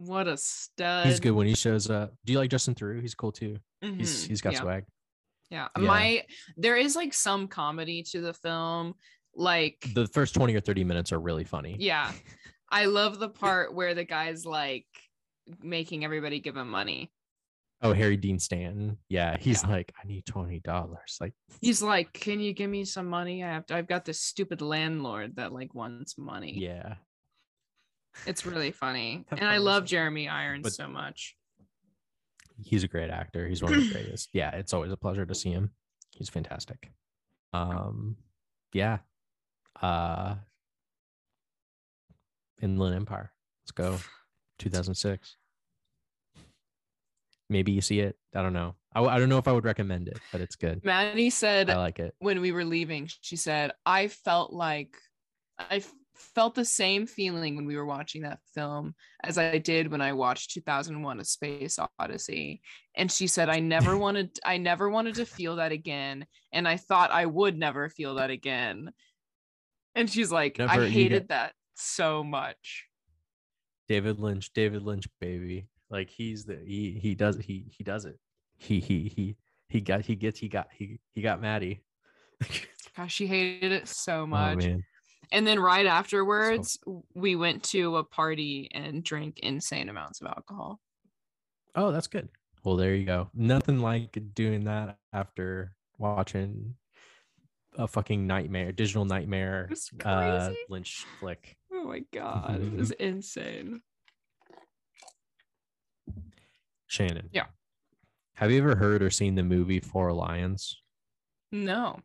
what 0.00 0.26
a 0.28 0.36
stud. 0.36 1.06
He's 1.06 1.20
good 1.20 1.32
when 1.32 1.46
he 1.46 1.54
shows 1.54 1.88
up. 1.90 2.12
Do 2.24 2.32
you 2.32 2.38
like 2.38 2.50
Justin 2.50 2.74
Theroux? 2.74 3.00
He's 3.00 3.14
cool 3.14 3.32
too. 3.32 3.56
He's 3.80 4.24
Mhm, 4.24 4.28
he's 4.28 4.40
got 4.40 4.54
yeah. 4.54 4.60
swag. 4.60 4.84
Yeah. 5.50 5.68
Yeah. 5.78 5.82
My 5.86 6.24
there 6.56 6.76
is 6.76 6.96
like 6.96 7.12
some 7.14 7.48
comedy 7.48 8.02
to 8.10 8.20
the 8.20 8.32
film. 8.34 8.94
Like 9.34 9.76
The 9.94 10.06
first 10.08 10.34
20 10.34 10.54
or 10.54 10.60
30 10.60 10.84
minutes 10.84 11.12
are 11.12 11.20
really 11.20 11.44
funny. 11.44 11.76
yeah. 11.78 12.12
I 12.72 12.86
love 12.86 13.18
the 13.18 13.28
part 13.28 13.74
where 13.74 13.94
the 13.94 14.04
guy's 14.04 14.46
like 14.46 14.86
making 15.62 16.04
everybody 16.04 16.40
give 16.40 16.56
him 16.56 16.70
money. 16.70 17.10
Oh, 17.82 17.92
Harry 17.94 18.16
Dean 18.16 18.38
Stanton. 18.38 18.98
Yeah, 19.08 19.36
he's 19.38 19.62
Yeah. 19.64 19.70
like, 19.70 19.92
I 20.02 20.06
need 20.06 20.26
twenty 20.26 20.60
dollars. 20.60 21.16
Like, 21.20 21.32
He's 21.62 21.82
like, 21.82 22.12
"Can 22.12 22.38
you 22.38 22.52
give 22.52 22.68
me 22.70 22.84
some 22.84 23.06
money? 23.06 23.42
I 23.42 23.48
have 23.48 23.64
to, 23.66 23.74
I've 23.76 23.88
got 23.88 24.04
this 24.04 24.20
stupid 24.20 24.60
landlord 24.60 25.36
that 25.36 25.52
like 25.52 25.74
wants 25.74 26.18
money." 26.18 26.58
yeah, 26.58 26.96
It's 28.26 28.44
really 28.44 28.70
funny. 28.72 29.24
And 29.30 29.44
I 29.46 29.58
love 29.58 29.84
Jeremy 29.84 30.28
Irons 30.28 30.62
but- 30.64 30.72
so 30.72 30.88
much. 30.88 31.36
he's 32.62 32.84
a 32.84 32.88
great 32.88 33.10
actor. 33.10 33.48
He's 33.48 33.62
one 33.62 33.72
of 33.74 33.80
the 33.86 33.92
greatest. 33.92 34.28
Yeah, 34.32 34.50
it's 34.50 34.72
always 34.74 34.92
a 34.92 34.96
pleasure 34.96 35.24
to 35.26 35.34
see 35.34 35.50
him. 35.50 35.70
He's 36.10 36.28
fantastic. 36.28 36.90
Um, 37.52 38.16
yeah. 38.72 38.98
Uh, 39.80 40.34
Inland 42.60 42.94
Empire. 42.94 43.32
Let's 43.62 43.72
go. 43.72 43.98
2006. 44.58 45.36
Maybe 47.48 47.72
you 47.72 47.80
see 47.80 48.00
it. 48.00 48.16
I 48.34 48.42
don't 48.42 48.52
know. 48.52 48.74
I 48.94 49.18
don't 49.18 49.28
know 49.28 49.38
if 49.38 49.48
I 49.48 49.52
would 49.52 49.64
recommend 49.64 50.08
it, 50.08 50.18
but 50.32 50.40
it's 50.40 50.56
good. 50.56 50.84
Maddie 50.84 51.30
said 51.30 51.70
I 51.70 51.76
like 51.76 51.98
it. 52.00 52.14
when 52.18 52.40
we 52.40 52.52
were 52.52 52.64
leaving, 52.64 53.08
she 53.20 53.36
said, 53.36 53.72
I 53.86 54.08
felt 54.08 54.52
like 54.52 54.96
I 55.58 55.82
felt 56.20 56.54
the 56.54 56.64
same 56.64 57.06
feeling 57.06 57.56
when 57.56 57.66
we 57.66 57.76
were 57.76 57.86
watching 57.86 58.22
that 58.22 58.38
film 58.54 58.94
as 59.24 59.38
I 59.38 59.58
did 59.58 59.90
when 59.90 60.00
I 60.00 60.12
watched 60.12 60.52
2001 60.52 61.20
A 61.20 61.24
Space 61.24 61.78
Odyssey. 61.98 62.60
And 62.94 63.10
she 63.10 63.26
said, 63.26 63.48
I 63.48 63.60
never 63.60 63.96
wanted, 64.04 64.38
I 64.44 64.56
never 64.58 64.88
wanted 64.88 65.16
to 65.16 65.26
feel 65.26 65.56
that 65.56 65.72
again. 65.72 66.26
And 66.52 66.68
I 66.68 66.76
thought 66.76 67.10
I 67.10 67.26
would 67.26 67.58
never 67.58 67.88
feel 67.88 68.16
that 68.16 68.30
again. 68.30 68.92
And 69.94 70.08
she's 70.08 70.30
like, 70.30 70.58
Never- 70.58 70.72
I 70.84 70.88
hated 70.88 71.28
that 71.28 71.52
so 71.74 72.22
much. 72.22 72.86
David 73.88 74.20
Lynch, 74.20 74.52
David 74.52 74.82
Lynch, 74.82 75.08
baby. 75.20 75.66
Like 75.90 76.08
he's 76.10 76.44
the 76.44 76.56
he 76.64 76.92
he 77.02 77.16
does 77.16 77.36
he 77.38 77.66
he 77.76 77.82
does 77.82 78.04
it. 78.04 78.16
He 78.56 78.78
he 78.78 79.08
he 79.16 79.36
he 79.68 79.80
got 79.80 80.02
he 80.02 80.14
gets 80.14 80.38
he 80.38 80.48
got 80.48 80.68
he 80.72 81.00
he 81.12 81.22
got 81.22 81.40
Maddie. 81.40 81.82
Gosh, 82.96 83.12
she 83.14 83.26
hated 83.26 83.72
it 83.72 83.88
so 83.88 84.20
Oh 84.22 84.26
much. 84.26 84.58
man. 84.64 84.84
And 85.32 85.46
then 85.46 85.60
right 85.60 85.86
afterwards, 85.86 86.78
we 87.14 87.36
went 87.36 87.62
to 87.64 87.96
a 87.96 88.04
party 88.04 88.68
and 88.72 89.04
drank 89.04 89.38
insane 89.40 89.88
amounts 89.88 90.20
of 90.20 90.26
alcohol. 90.26 90.80
Oh, 91.74 91.92
that's 91.92 92.08
good. 92.08 92.28
Well, 92.64 92.76
there 92.76 92.94
you 92.94 93.06
go. 93.06 93.30
Nothing 93.32 93.78
like 93.78 94.18
doing 94.34 94.64
that 94.64 94.98
after 95.12 95.76
watching 95.98 96.74
a 97.78 97.86
fucking 97.86 98.26
nightmare, 98.26 98.72
digital 98.72 99.04
nightmare, 99.04 99.70
uh. 100.04 100.50
Lynch 100.68 101.06
flick. 101.20 101.56
Oh 101.72 101.84
my 101.84 102.02
god, 102.12 102.62
it 102.62 102.76
was 102.76 102.90
insane. 102.92 103.82
Shannon. 106.88 107.30
Yeah. 107.32 107.46
Have 108.34 108.50
you 108.50 108.58
ever 108.58 108.74
heard 108.74 109.02
or 109.02 109.10
seen 109.10 109.36
the 109.36 109.44
movie 109.44 109.80
Four 109.80 110.12
Lions? 110.12 110.82
No. 111.52 112.00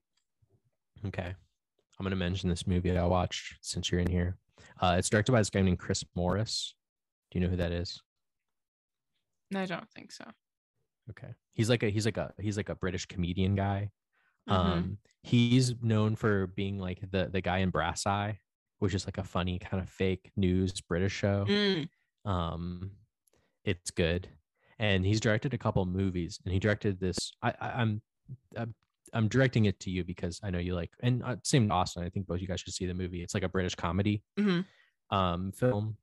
Okay. 1.08 1.34
I'm 2.00 2.04
going 2.04 2.12
to 2.12 2.18
mention 2.18 2.50
this 2.50 2.68
movie 2.68 2.98
I 2.98 3.06
watched 3.06 3.56
since 3.62 3.92
you're 3.92 4.02
in 4.02 4.10
here. 4.10 4.38
Uh, 4.82 4.96
it's 4.98 5.10
directed 5.10 5.32
by 5.32 5.40
this 5.40 5.50
guy 5.50 5.62
named 5.62 5.80
Chris 5.80 6.04
Morris. 6.16 6.76
Do 7.32 7.40
you 7.40 7.46
know 7.46 7.50
who 7.50 7.58
that 7.58 7.72
is? 7.72 8.02
No, 9.52 9.62
I 9.62 9.66
don't 9.66 9.90
think 9.92 10.12
so. 10.12 10.26
Okay. 11.10 11.34
He's 11.54 11.70
like 11.70 11.84
a 11.84 11.90
he's 11.90 12.06
like 12.06 12.18
a 12.18 12.34
he's 12.40 12.58
like 12.58 12.70
a 12.70 12.76
British 12.76 13.06
comedian 13.06 13.56
guy. 13.56 13.92
Mhm. 14.50 14.54
Um 14.54 14.98
he's 15.24 15.74
known 15.82 16.16
for 16.16 16.48
being 16.48 16.80
like 16.80 17.00
the 17.12 17.30
the 17.32 17.42
guy 17.42 17.60
in 17.60 17.70
Brass 17.70 18.06
Eye, 18.08 18.40
which 18.80 18.94
is 18.94 19.06
like 19.06 19.18
a 19.18 19.24
funny 19.24 19.60
kind 19.60 19.82
of 19.82 19.90
fake 19.90 20.32
news 20.36 20.82
British 20.82 21.14
show. 21.14 21.46
Mm. 21.48 21.88
Um 22.26 22.92
it's 23.64 23.92
good. 23.92 24.28
And 24.80 25.06
he's 25.06 25.22
directed 25.22 25.54
a 25.54 25.58
couple 25.58 25.86
movies 25.86 26.40
and 26.44 26.54
he 26.54 26.60
directed 26.60 27.00
this 27.00 27.32
I, 27.42 27.54
I 27.62 27.70
I'm 27.82 28.02
I'm 28.58 28.74
I'm 29.16 29.28
directing 29.28 29.66
it 29.66 29.80
to 29.82 29.90
you 29.90 30.04
because 30.04 30.40
I 30.44 30.50
know 30.52 30.60
you 30.60 30.76
like 30.76 30.92
and 31.02 31.24
uh, 31.24 31.38
same 31.44 31.68
to 31.70 31.74
Austin. 31.74 32.04
I 32.04 32.10
think 32.10 32.28
both 32.28 32.42
you 32.42 32.48
guys 32.48 32.60
should 32.60 32.74
see 32.74 32.86
the 32.86 32.94
movie. 32.94 33.24
It's 33.24 33.34
like 33.34 33.44
a 33.44 33.50
British 33.50 33.74
comedy 33.76 34.22
Mhm. 34.38 34.66
um, 35.10 35.52
film, 35.54 35.98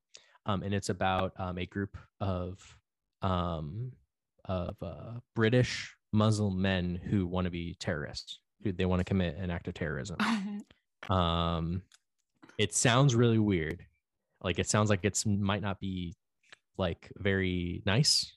um, 0.46 0.62
and 0.62 0.74
it's 0.74 0.88
about 0.88 1.32
um, 1.38 1.58
a 1.58 1.66
group 1.66 1.96
of 2.20 2.58
um, 3.20 3.92
of 4.46 4.76
uh, 4.82 5.20
British 5.36 5.94
Muslim 6.12 6.60
men 6.60 6.96
who 6.96 7.26
want 7.26 7.44
to 7.44 7.50
be 7.50 7.76
terrorists, 7.78 8.40
who 8.64 8.72
they 8.72 8.84
want 8.86 9.00
to 9.00 9.04
commit 9.04 9.36
an 9.36 9.50
act 9.50 9.68
of 9.68 9.74
terrorism. 9.74 10.16
Um, 11.08 11.82
it 12.58 12.72
sounds 12.74 13.16
really 13.16 13.38
weird, 13.40 13.84
like 14.40 14.60
it 14.60 14.68
sounds 14.68 14.88
like 14.88 15.00
it's 15.02 15.26
might 15.26 15.60
not 15.62 15.80
be 15.80 16.14
like 16.78 17.10
very 17.16 17.82
nice. 17.84 18.32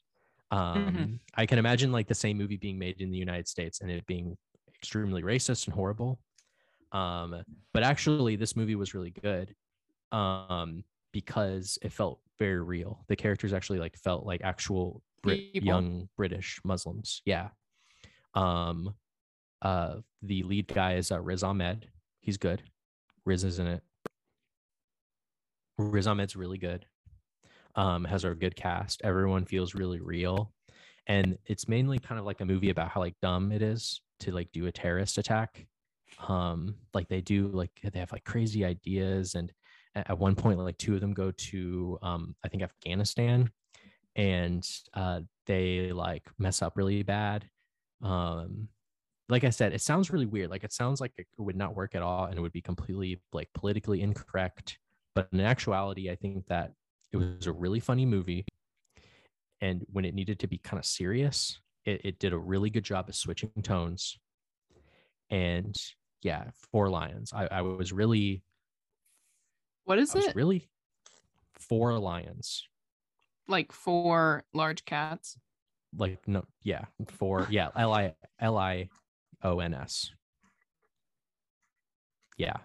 Um, 0.52 1.20
I 1.36 1.46
can 1.46 1.60
imagine 1.60 1.92
like 1.92 2.08
the 2.08 2.16
same 2.16 2.38
movie 2.40 2.58
being 2.58 2.80
made 2.80 3.02
in 3.02 3.12
the 3.12 3.18
United 3.18 3.48
States 3.48 3.82
and 3.82 3.92
it 3.92 4.06
being 4.08 4.36
extremely 4.80 5.22
racist 5.22 5.66
and 5.68 5.74
horrible. 5.74 6.20
Um, 6.92 7.44
but 7.74 7.84
actually, 7.84 8.36
this 8.36 8.56
movie 8.56 8.76
was 8.76 8.94
really 8.94 9.12
good 9.12 9.56
um 10.12 10.84
because 11.12 11.78
it 11.82 11.92
felt 11.92 12.20
very 12.40 12.62
real. 12.62 13.04
The 13.08 13.16
characters 13.16 13.54
actually 13.54 13.80
like 13.80 13.98
felt 13.98 14.26
like 14.26 14.42
actual 14.44 15.02
Brit- 15.24 15.56
young 15.56 16.08
british 16.16 16.60
muslims. 16.64 17.22
Yeah. 17.26 17.50
Um 18.34 18.94
uh 19.62 19.96
the 20.22 20.44
lead 20.44 20.68
guy 20.68 20.96
is 20.96 21.12
uh, 21.12 21.20
riz 21.20 21.44
ahmed. 21.44 21.90
He's 22.22 22.38
good. 22.38 22.62
Riz 23.26 23.44
is 23.44 23.60
in 23.60 23.68
it. 23.68 23.84
Riz 25.78 26.08
ahmed's 26.08 26.36
really 26.36 26.58
good. 26.60 26.86
Um 27.76 28.06
has 28.06 28.24
a 28.24 28.36
good 28.36 28.56
cast. 28.56 29.02
Everyone 29.04 29.46
feels 29.46 29.74
really 29.74 30.00
real 30.00 30.54
and 31.08 31.38
it's 31.46 31.68
mainly 31.68 32.00
kind 32.00 32.20
of 32.20 32.26
like 32.26 32.42
a 32.42 32.46
movie 32.46 32.70
about 32.70 32.90
how 32.90 33.00
like 33.00 33.16
dumb 33.22 33.52
it 33.52 33.62
is 33.62 34.02
to 34.20 34.32
like 34.32 34.52
do 34.52 34.66
a 34.66 34.72
terrorist 34.72 35.18
attack 35.18 35.68
um 36.28 36.76
like 36.94 37.08
they 37.10 37.22
do 37.22 37.48
like 37.48 37.72
they 37.92 38.00
have 38.00 38.12
like 38.12 38.24
crazy 38.24 38.64
ideas 38.64 39.36
and 39.36 39.52
at 39.96 40.18
one 40.18 40.36
point 40.36 40.60
like 40.60 40.78
two 40.78 40.96
of 40.96 41.02
them 41.02 41.14
go 41.14 41.32
to 41.32 41.98
um 42.02 42.36
i 42.44 42.48
think 42.48 42.64
afghanistan 42.64 43.50
and 44.16 44.68
uh 44.94 45.20
they 45.46 45.92
like 45.92 46.24
mess 46.38 46.62
up 46.62 46.78
really 46.78 47.04
bad 47.04 47.46
um 48.02 48.68
like 49.30 49.44
i 49.44 49.50
said 49.50 49.74
it 49.74 49.82
sounds 49.82 50.12
really 50.12 50.26
weird 50.26 50.50
like 50.50 50.64
it 50.64 50.74
sounds 50.74 51.02
like 51.02 51.12
it 51.18 51.28
would 51.38 51.56
not 51.56 51.76
work 51.76 51.96
at 51.96 52.02
all 52.02 52.26
and 52.26 52.38
it 52.38 52.42
would 52.42 52.52
be 52.52 52.62
completely 52.62 53.20
like 53.34 53.50
politically 53.54 54.02
incorrect 54.02 54.78
but 55.14 55.28
in 55.34 55.40
actuality 55.42 56.10
i 56.10 56.16
think 56.16 56.46
that 56.48 56.72
it 57.12 57.18
was 57.18 57.48
a 57.48 57.52
really 57.52 57.80
funny 57.80 58.06
movie 58.06 58.46
and 59.66 59.86
when 59.92 60.06
it 60.06 60.14
needed 60.14 60.40
to 60.40 60.48
be 60.48 60.58
kind 60.58 60.80
of 60.80 60.86
serious 60.86 61.60
it, 61.86 62.02
it 62.04 62.20
did 62.20 62.34
a 62.34 62.38
really 62.38 62.70
good 62.70 62.84
job 62.84 63.08
of 63.10 63.16
switching 63.16 63.52
tones. 63.62 64.18
And 65.30 65.76
yeah 66.22 66.46
four 66.72 66.90
lions. 66.90 67.32
I, 67.34 67.48
I 67.48 67.62
was 67.62 67.92
really 67.94 68.44
what 69.86 70.00
is 70.00 70.14
I 70.14 70.20
was 70.20 70.28
it? 70.28 70.36
really 70.36 70.68
four 71.54 71.98
lions. 72.00 72.64
Like 73.48 73.72
four 73.72 74.44
large 74.54 74.86
cats. 74.86 75.38
like 75.98 76.28
no 76.28 76.44
yeah 76.64 76.86
four 77.08 77.48
yeah 77.50 77.70
l 77.76 77.94
i 77.94 78.14
l 78.40 78.58
i 78.58 78.90
o 79.44 79.60
n 79.60 79.74
s. 79.74 80.12
Yeah. 82.38 82.58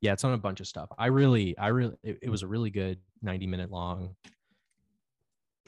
Yeah 0.00 0.12
it's 0.12 0.24
on 0.24 0.32
a 0.32 0.38
bunch 0.38 0.60
of 0.60 0.66
stuff. 0.66 0.88
I 0.98 1.06
really 1.06 1.56
i 1.58 1.68
really 1.68 1.96
it, 2.02 2.18
it 2.22 2.30
was 2.30 2.42
a 2.42 2.46
really 2.46 2.70
good 2.70 2.98
90 3.22 3.46
minute 3.46 3.70
long 3.70 4.14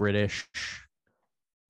british. 0.00 0.48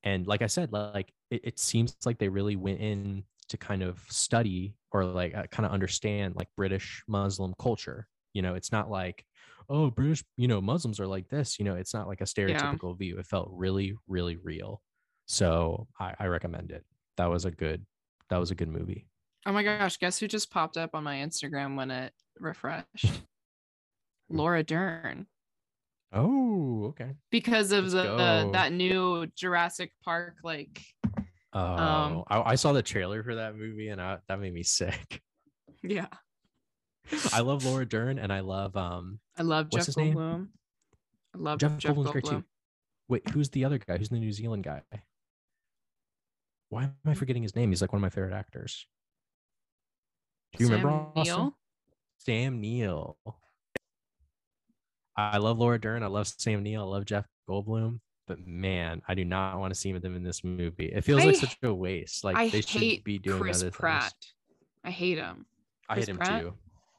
And 0.04 0.26
like 0.26 0.40
i 0.40 0.46
said 0.46 0.72
like 0.72 1.12
it, 1.30 1.40
it 1.44 1.58
seems 1.58 1.96
like 2.06 2.18
they 2.18 2.28
really 2.28 2.56
went 2.56 2.80
in 2.80 3.24
to 3.48 3.56
kind 3.58 3.82
of 3.82 4.00
study 4.08 4.76
or 4.92 5.04
like 5.04 5.34
uh, 5.34 5.42
kind 5.50 5.66
of 5.66 5.72
understand 5.72 6.36
like 6.36 6.48
british 6.56 7.02
muslim 7.08 7.54
culture. 7.60 8.06
You 8.32 8.42
know 8.42 8.54
it's 8.54 8.70
not 8.70 8.88
like 8.88 9.24
oh 9.68 9.90
british 9.90 10.22
you 10.36 10.48
know 10.48 10.60
muslims 10.60 11.00
are 11.00 11.06
like 11.06 11.28
this. 11.28 11.58
You 11.58 11.64
know 11.64 11.74
it's 11.74 11.92
not 11.92 12.06
like 12.06 12.20
a 12.20 12.24
stereotypical 12.24 12.96
view. 12.96 13.18
It 13.18 13.26
felt 13.26 13.50
really 13.52 13.96
really 14.08 14.36
real. 14.36 14.80
So 15.26 15.88
I, 15.98 16.14
I 16.18 16.26
recommend 16.26 16.70
it. 16.70 16.84
That 17.16 17.30
was 17.30 17.44
a 17.44 17.50
good 17.50 17.84
that 18.30 18.38
was 18.38 18.52
a 18.52 18.54
good 18.54 18.68
movie. 18.68 19.08
Oh 19.44 19.52
my 19.52 19.64
gosh, 19.64 19.96
guess 19.96 20.18
who 20.18 20.28
just 20.28 20.50
popped 20.50 20.76
up 20.76 20.94
on 20.94 21.02
my 21.02 21.16
Instagram 21.16 21.76
when 21.76 21.90
it 21.90 22.12
refreshed? 22.38 23.22
Laura 24.30 24.62
Dern. 24.62 25.26
Oh 26.12 26.86
okay 26.88 27.12
Because 27.30 27.72
of 27.72 27.84
Let's 27.92 27.94
the, 27.94 28.50
that 28.52 28.72
new 28.72 29.26
Jurassic 29.36 29.92
Park 30.04 30.36
like 30.42 30.82
oh 31.52 31.60
Um, 31.60 32.24
I, 32.28 32.42
I 32.52 32.54
saw 32.56 32.72
the 32.72 32.82
trailer 32.82 33.22
for 33.22 33.36
that 33.36 33.56
movie 33.56 33.88
and 33.88 34.00
I, 34.00 34.18
that 34.28 34.40
made 34.40 34.52
me 34.52 34.62
sick 34.64 35.22
yeah. 35.82 36.06
i 37.32 37.40
love 37.40 37.64
laura 37.64 37.86
dern 37.86 38.18
and 38.18 38.32
i 38.32 38.40
love 38.40 38.76
um 38.76 39.18
I 39.38 39.42
love 39.42 39.70
Jeff? 39.70 39.86
Goldblum. 39.86 40.48
I 41.34 41.38
love 41.38 41.58
jeff, 41.58 41.78
Jeff, 41.78 41.94
goldblum's 41.94 42.10
great 42.12 42.24
too 42.24 42.30
Goldblum. 42.30 42.44
wait 43.08 43.28
who's 43.30 43.48
the 43.50 43.64
other 43.64 43.78
guy 43.78 43.96
who's 43.96 44.10
the 44.10 44.18
new 44.18 44.32
zealand 44.32 44.62
guy 44.64 44.82
why 46.68 46.84
am 46.84 46.94
i 47.06 47.14
forgetting 47.14 47.42
his 47.42 47.56
name 47.56 47.70
he's 47.70 47.80
like 47.80 47.92
one 47.92 47.98
of 47.98 48.02
my 48.02 48.10
favorite 48.10 48.34
actors 48.34 48.86
do 50.56 50.64
you 50.64 50.68
Sam 50.68 50.76
remember 50.84 51.06
Austin? 51.16 51.22
Neill? 51.36 51.56
Sam 52.18 52.60
Neill. 52.60 53.16
I 55.16 55.38
love 55.38 55.58
Laura 55.58 55.80
Dern. 55.80 56.02
I 56.02 56.06
love 56.06 56.26
Sam 56.26 56.62
Neill. 56.62 56.82
I 56.82 56.86
love 56.86 57.04
Jeff 57.04 57.26
Goldblum. 57.48 58.00
But 58.26 58.46
man, 58.46 59.02
I 59.08 59.14
do 59.14 59.24
not 59.24 59.58
want 59.58 59.74
to 59.74 59.78
see 59.78 59.92
them 59.92 60.14
in 60.14 60.22
this 60.22 60.44
movie. 60.44 60.86
It 60.86 61.02
feels 61.02 61.24
like 61.24 61.36
such 61.36 61.56
a 61.62 61.74
waste. 61.74 62.22
Like 62.22 62.36
I 62.36 62.48
they 62.48 62.60
should 62.60 63.02
be 63.02 63.18
doing 63.18 63.40
Chris 63.40 63.60
other 63.60 63.72
Pratt. 63.72 64.02
things. 64.02 64.34
I 64.84 64.90
hate 64.90 65.18
him. 65.18 65.46
I 65.88 65.96
hate 65.96 66.08
him 66.08 66.16
Pratt? 66.16 66.42
too. 66.42 66.54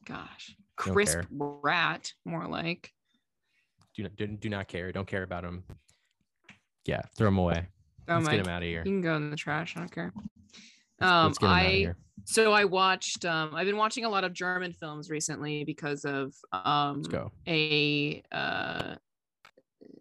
Gosh. 0.05 0.55
Chris. 0.75 1.15
Pratt, 1.61 2.11
more 2.25 2.47
like. 2.47 2.91
Do 3.95 4.03
not 4.03 4.15
do, 4.15 4.27
do 4.27 4.49
not 4.49 4.67
care. 4.67 4.91
Don't 4.91 5.07
care 5.07 5.23
about 5.23 5.45
him. 5.45 5.63
Yeah, 6.85 7.01
throw 7.15 7.29
him 7.29 7.37
away. 7.37 7.67
Oh 8.07 8.15
Let's 8.15 8.25
my 8.25 8.31
get 8.35 8.45
him 8.45 8.51
out 8.51 8.63
of 8.63 8.67
here. 8.67 8.79
You 8.79 8.91
can 8.91 9.01
go 9.01 9.15
in 9.15 9.29
the 9.29 9.37
trash. 9.37 9.75
I 9.77 9.79
don't 9.79 9.91
care. 9.91 10.11
Um, 11.01 11.27
let's 11.27 11.37
get 11.37 11.47
him 11.47 11.51
out 11.51 11.59
of 11.61 11.67
I 11.67 11.93
so 12.25 12.51
I 12.51 12.65
watched. 12.65 13.25
Um, 13.25 13.55
I've 13.55 13.65
been 13.65 13.77
watching 13.77 14.05
a 14.05 14.09
lot 14.09 14.23
of 14.23 14.33
German 14.33 14.73
films 14.73 15.09
recently 15.09 15.63
because 15.63 16.05
of 16.05 16.33
um 16.51 17.03
a 17.47 18.21
uh 18.31 18.95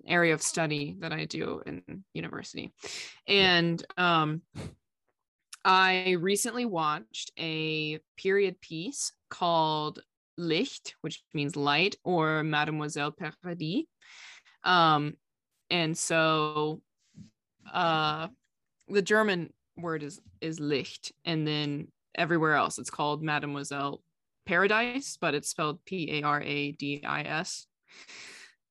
area 0.07 0.35
of 0.35 0.43
study 0.43 0.97
that 1.01 1.13
I 1.13 1.25
do 1.25 1.63
in 1.67 2.05
university, 2.15 2.73
and 3.27 3.85
um, 3.97 4.43
I 5.65 6.17
recently 6.21 6.65
watched 6.65 7.33
a 7.39 8.01
period 8.17 8.61
piece 8.61 9.13
called 9.29 10.01
Licht, 10.37 10.95
which 11.01 11.23
means 11.33 11.57
light, 11.57 11.97
or 12.05 12.43
Mademoiselle 12.43 13.13
Paradis. 13.13 13.85
Um, 14.65 15.15
and 15.71 15.97
so 15.97 16.83
uh 17.73 18.29
the 18.89 19.03
German 19.03 19.53
word 19.83 20.03
is 20.03 20.21
is 20.41 20.61
Licht, 20.61 21.13
and 21.25 21.47
then 21.47 21.89
everywhere 22.15 22.55
else 22.55 22.79
it's 22.79 22.91
called 22.91 23.23
Mademoiselle 23.23 24.03
Paradise, 24.47 25.17
but 25.21 25.35
it's 25.35 25.49
spelled 25.49 25.85
P 25.85 26.21
A 26.21 26.23
R 26.23 26.43
A 26.43 26.73
D 26.73 27.03
I 27.05 27.23
S. 27.23 27.67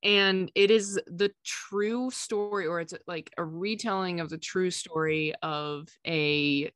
And 0.04 0.52
it 0.56 0.72
is 0.72 1.00
the 1.08 1.32
true 1.46 2.10
story, 2.12 2.66
or 2.66 2.80
it's 2.80 2.94
like 3.08 3.32
a 3.38 3.44
retelling 3.44 4.20
of 4.20 4.30
the 4.30 4.38
true 4.38 4.72
story 4.72 5.34
of 5.42 5.88
a 6.06 6.72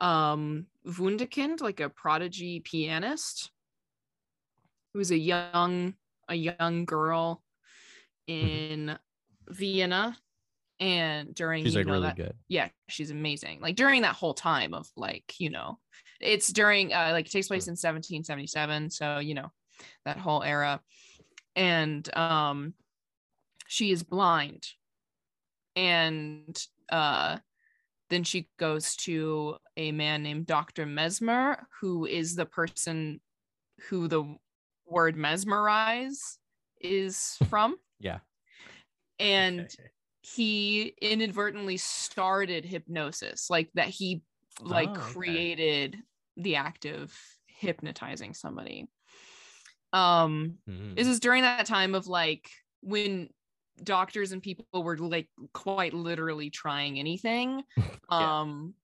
um 0.00 0.66
Wunderkind, 0.86 1.60
like 1.60 1.80
a 1.80 1.88
prodigy 1.88 2.60
pianist, 2.60 3.50
who 4.92 4.98
was 4.98 5.10
a 5.10 5.18
young 5.18 5.94
a 6.28 6.34
young 6.34 6.84
girl 6.84 7.42
in 8.26 8.98
Vienna 9.48 10.16
and 10.80 11.34
during 11.34 11.64
She's 11.64 11.74
you 11.74 11.80
like 11.80 11.86
know, 11.86 11.92
really 11.94 12.06
that- 12.08 12.16
good. 12.16 12.34
yeah 12.48 12.68
she's 12.88 13.10
amazing 13.10 13.60
like 13.60 13.76
during 13.76 14.02
that 14.02 14.14
whole 14.14 14.34
time 14.34 14.74
of 14.74 14.86
like 14.96 15.34
you 15.38 15.48
know 15.50 15.78
it's 16.20 16.52
during 16.52 16.92
uh 16.92 17.10
like 17.12 17.26
it 17.26 17.32
takes 17.32 17.48
place 17.48 17.66
in 17.66 17.72
1777 17.72 18.90
so 18.90 19.18
you 19.18 19.34
know 19.34 19.50
that 20.04 20.18
whole 20.18 20.42
era 20.42 20.80
and 21.54 22.14
um 22.16 22.74
she 23.66 23.90
is 23.90 24.02
blind 24.02 24.66
and 25.74 26.62
uh 26.90 27.38
then 28.08 28.22
she 28.22 28.48
goes 28.58 28.94
to 28.96 29.56
a 29.76 29.90
man 29.92 30.22
named 30.22 30.46
Dr. 30.46 30.86
Mesmer 30.86 31.66
who 31.80 32.06
is 32.06 32.36
the 32.36 32.46
person 32.46 33.20
who 33.88 34.08
the 34.08 34.36
word 34.86 35.16
mesmerize 35.16 36.38
is 36.80 37.36
from 37.50 37.76
Yeah. 37.98 38.18
and. 39.18 39.68
He 40.34 40.94
inadvertently 41.00 41.76
started 41.76 42.64
hypnosis 42.64 43.48
like 43.50 43.70
that 43.74 43.88
he 43.88 44.22
like 44.62 44.88
Oh, 44.88 44.92
okay. 44.92 45.02
created 45.02 45.98
the 46.36 46.56
act 46.56 46.84
of 46.86 47.14
hypnotizing 47.46 48.34
somebody 48.34 48.88
um 49.92 50.58
Mhm. 50.68 50.96
this 50.96 51.06
is 51.08 51.20
during 51.20 51.42
that 51.42 51.66
time 51.66 51.94
of 51.94 52.06
like 52.06 52.50
when 52.82 53.28
doctors 53.82 54.32
and 54.32 54.42
people 54.42 54.82
were 54.82 54.96
like 54.98 55.28
quite 55.52 55.92
literally 55.94 56.50
trying 56.50 56.98
anything 56.98 57.62
Yeah. 58.18 58.40
um 58.40 58.74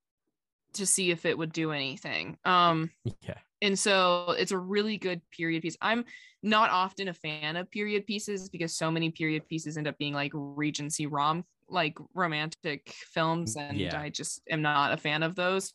to 0.75 0.87
see 0.87 1.11
if 1.11 1.27
it 1.27 1.37
would 1.37 1.53
do 1.53 1.73
anything 1.73 2.39
um 2.45 2.91
yeah. 3.23 3.39
And 3.63 3.79
so 3.79 4.35
it's 4.39 4.53
a 4.53 4.59
really 4.59 4.99
good 4.99 5.23
period 5.31 5.63
piece. 5.63 5.77
I'm 5.81 6.05
not 6.43 6.71
often 6.71 7.09
a 7.09 7.15
fan 7.15 7.57
of 7.57 7.71
period 7.71 8.05
pieces 8.07 8.51
because 8.51 8.77
so 8.77 8.91
many 8.91 9.11
period 9.11 9.49
pieces 9.49 9.79
end 9.79 9.89
up 9.89 9.97
being 9.97 10.13
like 10.13 10.33
regency 10.35 11.07
rom 11.07 11.45
like 11.69 11.97
romantic 12.15 12.93
films 13.15 13.57
and 13.57 13.79
Yeah. 13.79 13.99
i 13.99 14.11
just 14.11 14.43
am 14.51 14.61
not 14.61 14.93
a 14.93 14.97
fan 14.99 15.23
of 15.23 15.35
those. 15.37 15.73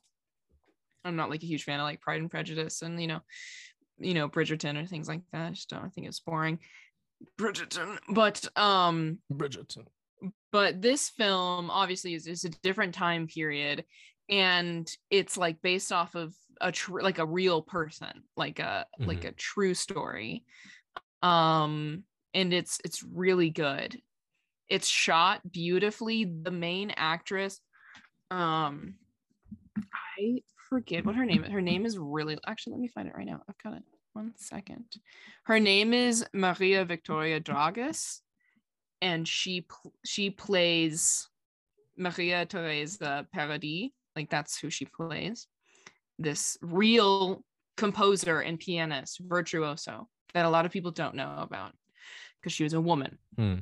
I'm 1.05 1.15
not 1.15 1.29
like 1.31 1.41
a 1.41 1.47
huge 1.47 1.63
fan 1.63 1.79
of 1.79 1.85
like 1.85 2.01
pride 2.01 2.19
and 2.21 2.29
prejudice 2.29 2.81
and 2.83 3.01
you 3.01 3.07
know 3.07 3.21
you 3.97 4.13
know 4.13 4.27
bridgerton 4.29 4.77
or 4.81 4.85
things 4.85 5.07
like 5.07 5.21
that. 5.31 5.47
I 5.47 5.49
just 5.51 5.69
don't 5.69 5.83
I 5.85 5.89
think 5.89 6.05
it's 6.07 6.19
boring. 6.19 6.59
Bridgerton 7.39 7.97
but 8.09 8.45
um 8.57 9.17
Bridgerton. 9.33 9.87
but 10.51 10.81
this 10.81 11.09
film 11.09 11.71
obviously 11.71 12.13
is, 12.13 12.27
is 12.27 12.43
a 12.45 12.49
different 12.49 12.93
time 12.93 13.25
period 13.27 13.85
and 14.29 14.89
it's 15.09 15.37
like 15.37 15.61
based 15.61 15.91
off 15.91 16.15
of 16.15 16.33
a 16.59 16.71
tr- 16.71 17.01
like 17.01 17.19
a 17.19 17.25
real 17.25 17.61
person 17.61 18.23
like 18.35 18.59
a 18.59 18.85
like 18.99 19.23
a 19.23 19.31
true 19.31 19.73
story 19.73 20.43
um 21.21 22.03
and 22.33 22.53
it's 22.53 22.79
it's 22.85 23.03
really 23.03 23.49
good. 23.49 23.99
It's 24.69 24.87
shot 24.87 25.49
beautifully. 25.49 26.25
The 26.25 26.51
main 26.51 26.91
actress 26.95 27.59
um 28.29 28.95
i 30.17 30.41
forget 30.69 31.05
what 31.05 31.15
her 31.15 31.23
name 31.23 31.45
is 31.45 31.51
her 31.51 31.61
name 31.61 31.85
is 31.85 31.97
really 31.97 32.37
actually 32.45 32.73
let 32.73 32.81
me 32.81 32.87
find 32.87 33.07
it 33.07 33.15
right 33.15 33.25
now. 33.25 33.41
I've 33.49 33.57
got 33.63 33.77
it. 33.77 33.83
One 34.13 34.33
second. 34.35 34.85
Her 35.43 35.59
name 35.59 35.93
is 35.93 36.25
maria 36.33 36.83
victoria 36.85 37.39
Dragus 37.39 38.19
and 39.01 39.27
she 39.27 39.65
she 40.03 40.29
plays 40.29 41.27
Maria 41.97 42.45
Teresa 42.45 43.25
Paradis, 43.33 43.91
like 44.17 44.29
that's 44.31 44.59
who 44.59 44.69
she 44.69 44.85
plays. 44.85 45.47
This 46.17 46.57
real 46.61 47.43
composer 47.77 48.39
and 48.39 48.59
pianist, 48.59 49.19
virtuoso, 49.19 50.09
that 50.33 50.45
a 50.45 50.49
lot 50.49 50.65
of 50.65 50.71
people 50.71 50.89
don't 50.91 51.13
know 51.15 51.35
about 51.37 51.73
because 52.41 52.51
she 52.51 52.63
was 52.63 52.73
a 52.73 52.81
woman. 52.81 53.19
Hmm. 53.37 53.55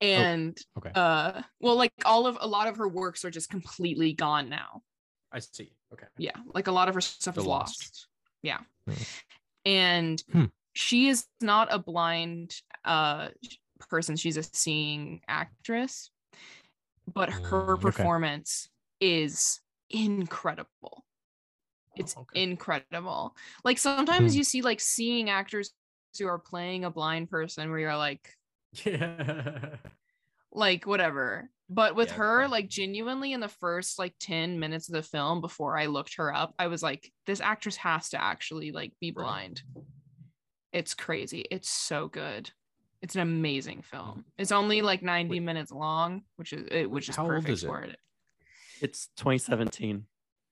And 0.00 0.56
Okay. 0.78 0.92
uh 0.94 1.42
well 1.60 1.74
like 1.74 1.92
all 2.04 2.28
of 2.28 2.38
a 2.40 2.46
lot 2.46 2.68
of 2.68 2.76
her 2.76 2.86
works 2.88 3.24
are 3.24 3.30
just 3.32 3.50
completely 3.50 4.12
gone 4.12 4.48
now 4.48 4.82
I 5.32 5.40
see. 5.40 5.72
Okay. 5.92 6.06
yeah 6.18 6.36
like 6.54 6.68
a 6.68 6.72
lot 6.72 6.88
of 6.88 6.94
her 6.94 7.00
stuff 7.00 7.34
They're 7.34 7.42
is 7.42 7.48
lost. 7.48 7.80
lost, 7.80 8.08
yeah 8.42 8.60
Hmm. 8.86 9.02
and 9.64 10.22
Hmm. 10.30 10.44
she 10.74 11.08
is 11.08 11.26
not 11.40 11.66
a 11.74 11.80
blind 11.80 12.54
uh 12.84 13.30
person 13.90 14.14
she's 14.16 14.36
a 14.36 14.44
seeing 14.44 15.20
actress 15.26 16.10
but 17.12 17.30
Mm, 17.30 17.42
her 17.50 17.72
okay. 17.74 17.80
performance 17.82 18.68
is 19.00 19.60
incredible 19.90 21.04
it's 21.96 22.16
Oh, 22.16 22.20
okay. 22.22 22.42
incredible 22.42 23.36
like 23.64 23.78
sometimes 23.78 24.34
Hmm. 24.34 24.36
you 24.36 24.44
see 24.44 24.62
like 24.62 24.80
seeing 24.80 25.30
actors 25.30 25.72
who 26.18 26.26
are 26.26 26.38
playing 26.38 26.84
a 26.84 26.90
blind 26.90 27.30
person 27.30 27.70
where 27.70 27.78
you're 27.80 27.96
like 27.96 28.30
Yeah. 28.84 29.76
like 30.52 30.86
whatever 30.86 31.50
but 31.68 31.94
with 31.94 32.10
Yeah, 32.10 32.16
her 32.16 32.48
okay. 32.48 32.48
like 32.48 32.68
genuinely 32.68 33.32
in 33.32 33.40
the 33.40 33.48
first 33.48 33.98
like 33.98 34.14
10 34.18 34.58
minutes 34.58 34.88
of 34.88 34.94
the 34.94 35.02
film 35.02 35.40
before 35.40 35.76
i 35.78 35.86
looked 35.86 36.14
her 36.16 36.34
up 36.34 36.54
i 36.58 36.66
was 36.66 36.82
like 36.82 37.12
this 37.26 37.40
actress 37.40 37.76
has 37.76 38.08
to 38.10 38.20
actually 38.22 38.72
like 38.72 38.92
be 39.00 39.10
Right. 39.14 39.18
blind 39.20 39.62
it's 40.72 40.94
crazy 40.94 41.44
it's 41.50 41.68
so 41.68 42.08
good 42.08 42.50
it's 43.02 43.14
an 43.14 43.20
amazing 43.22 43.82
film 43.82 44.24
it's 44.36 44.52
only 44.52 44.82
like 44.82 45.02
90 45.02 45.40
Wait. 45.40 45.40
minutes 45.40 45.70
long 45.70 46.22
which 46.36 46.52
is 46.52 46.66
it 46.70 46.90
which 46.90 47.08
is 47.08 47.16
How 47.16 47.24
perfect 47.26 47.48
is 47.48 47.62
for 47.62 47.80
it 47.82 47.98
It's 48.80 49.08
2017. 49.16 50.04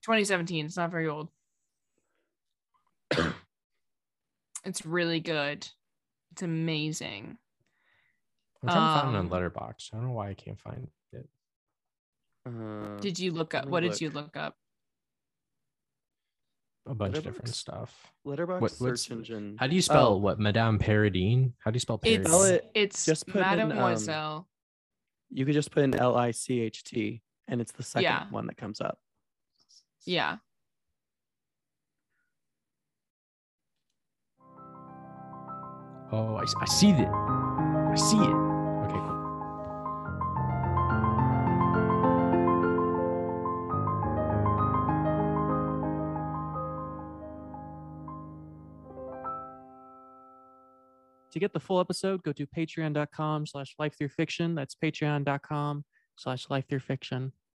2017 0.02 0.66
it's 0.66 0.76
not 0.76 0.90
very 0.90 1.08
old 1.08 1.28
it's 4.64 4.84
really 4.86 5.18
good 5.20 5.66
it's 6.32 6.42
amazing 6.42 7.36
I'm 8.62 8.68
trying 8.68 8.94
to 8.96 9.00
find 9.02 9.14
it 9.14 9.18
on 9.18 9.24
Um, 9.26 9.30
Letterboxd. 9.30 9.90
I 9.92 9.96
don't 9.96 10.06
know 10.06 10.12
why 10.12 10.28
I 10.30 10.34
can't 10.34 10.60
find 10.60 10.86
it. 11.12 11.28
Uh, 12.46 12.96
did 13.00 13.18
you 13.18 13.32
look 13.32 13.54
up 13.54 13.64
me 13.66 13.70
what 13.72 13.80
did 13.82 14.00
you 14.00 14.10
look 14.10 14.36
up 14.36 14.54
A 16.88 16.94
bunch 16.94 17.16
of 17.18 17.24
different 17.24 17.48
stuff. 17.48 18.12
Letterboxd 18.24 18.60
what- 18.60 18.70
search 18.70 19.10
engine. 19.10 19.56
How 19.58 19.66
do 19.66 19.74
you 19.74 19.82
spell 19.82 20.14
Oh. 20.14 20.16
what 20.18 20.38
Madame 20.38 20.78
Paradine? 20.78 21.52
How 21.58 21.70
do 21.72 21.76
you 21.76 21.80
spell 21.80 21.98
Paradine? 21.98 22.24
it's 22.24 22.66
it's 22.74 23.04
just 23.06 23.26
put 23.26 23.44
in, 23.44 23.72
um, 23.72 24.46
You 25.30 25.44
could 25.44 25.54
just 25.54 25.72
put 25.72 25.82
in 25.82 25.94
L 25.96 26.14
I 26.16 26.30
C 26.30 26.60
H 26.60 26.84
T, 26.84 27.22
and 27.48 27.60
it's 27.60 27.72
the 27.72 27.82
second 27.82 28.02
Yeah. 28.04 28.26
one 28.30 28.46
that 28.46 28.56
comes 28.56 28.80
up. 28.80 28.98
yeah 30.04 30.36
Oh, 36.12 36.36
I 36.36 36.44
see 36.66 36.90
it. 36.90 37.08
I 37.08 37.94
see 37.96 38.16
it. 38.18 38.36
Okay, 38.84 38.98
cool. 38.98 39.16
To 51.32 51.38
get 51.40 51.52
the 51.52 51.60
full 51.60 51.80
episode, 51.80 52.22
go 52.22 52.32
to 52.32 52.46
patreon.com 52.46 53.46
slash 53.46 53.74
life 53.78 53.96
through 53.98 54.08
fiction. 54.08 54.54
That's 54.54 54.74
patreon.com 54.74 55.84
slash 56.16 56.50
life 56.50 56.68
through 56.68 56.80
fiction. 56.80 57.32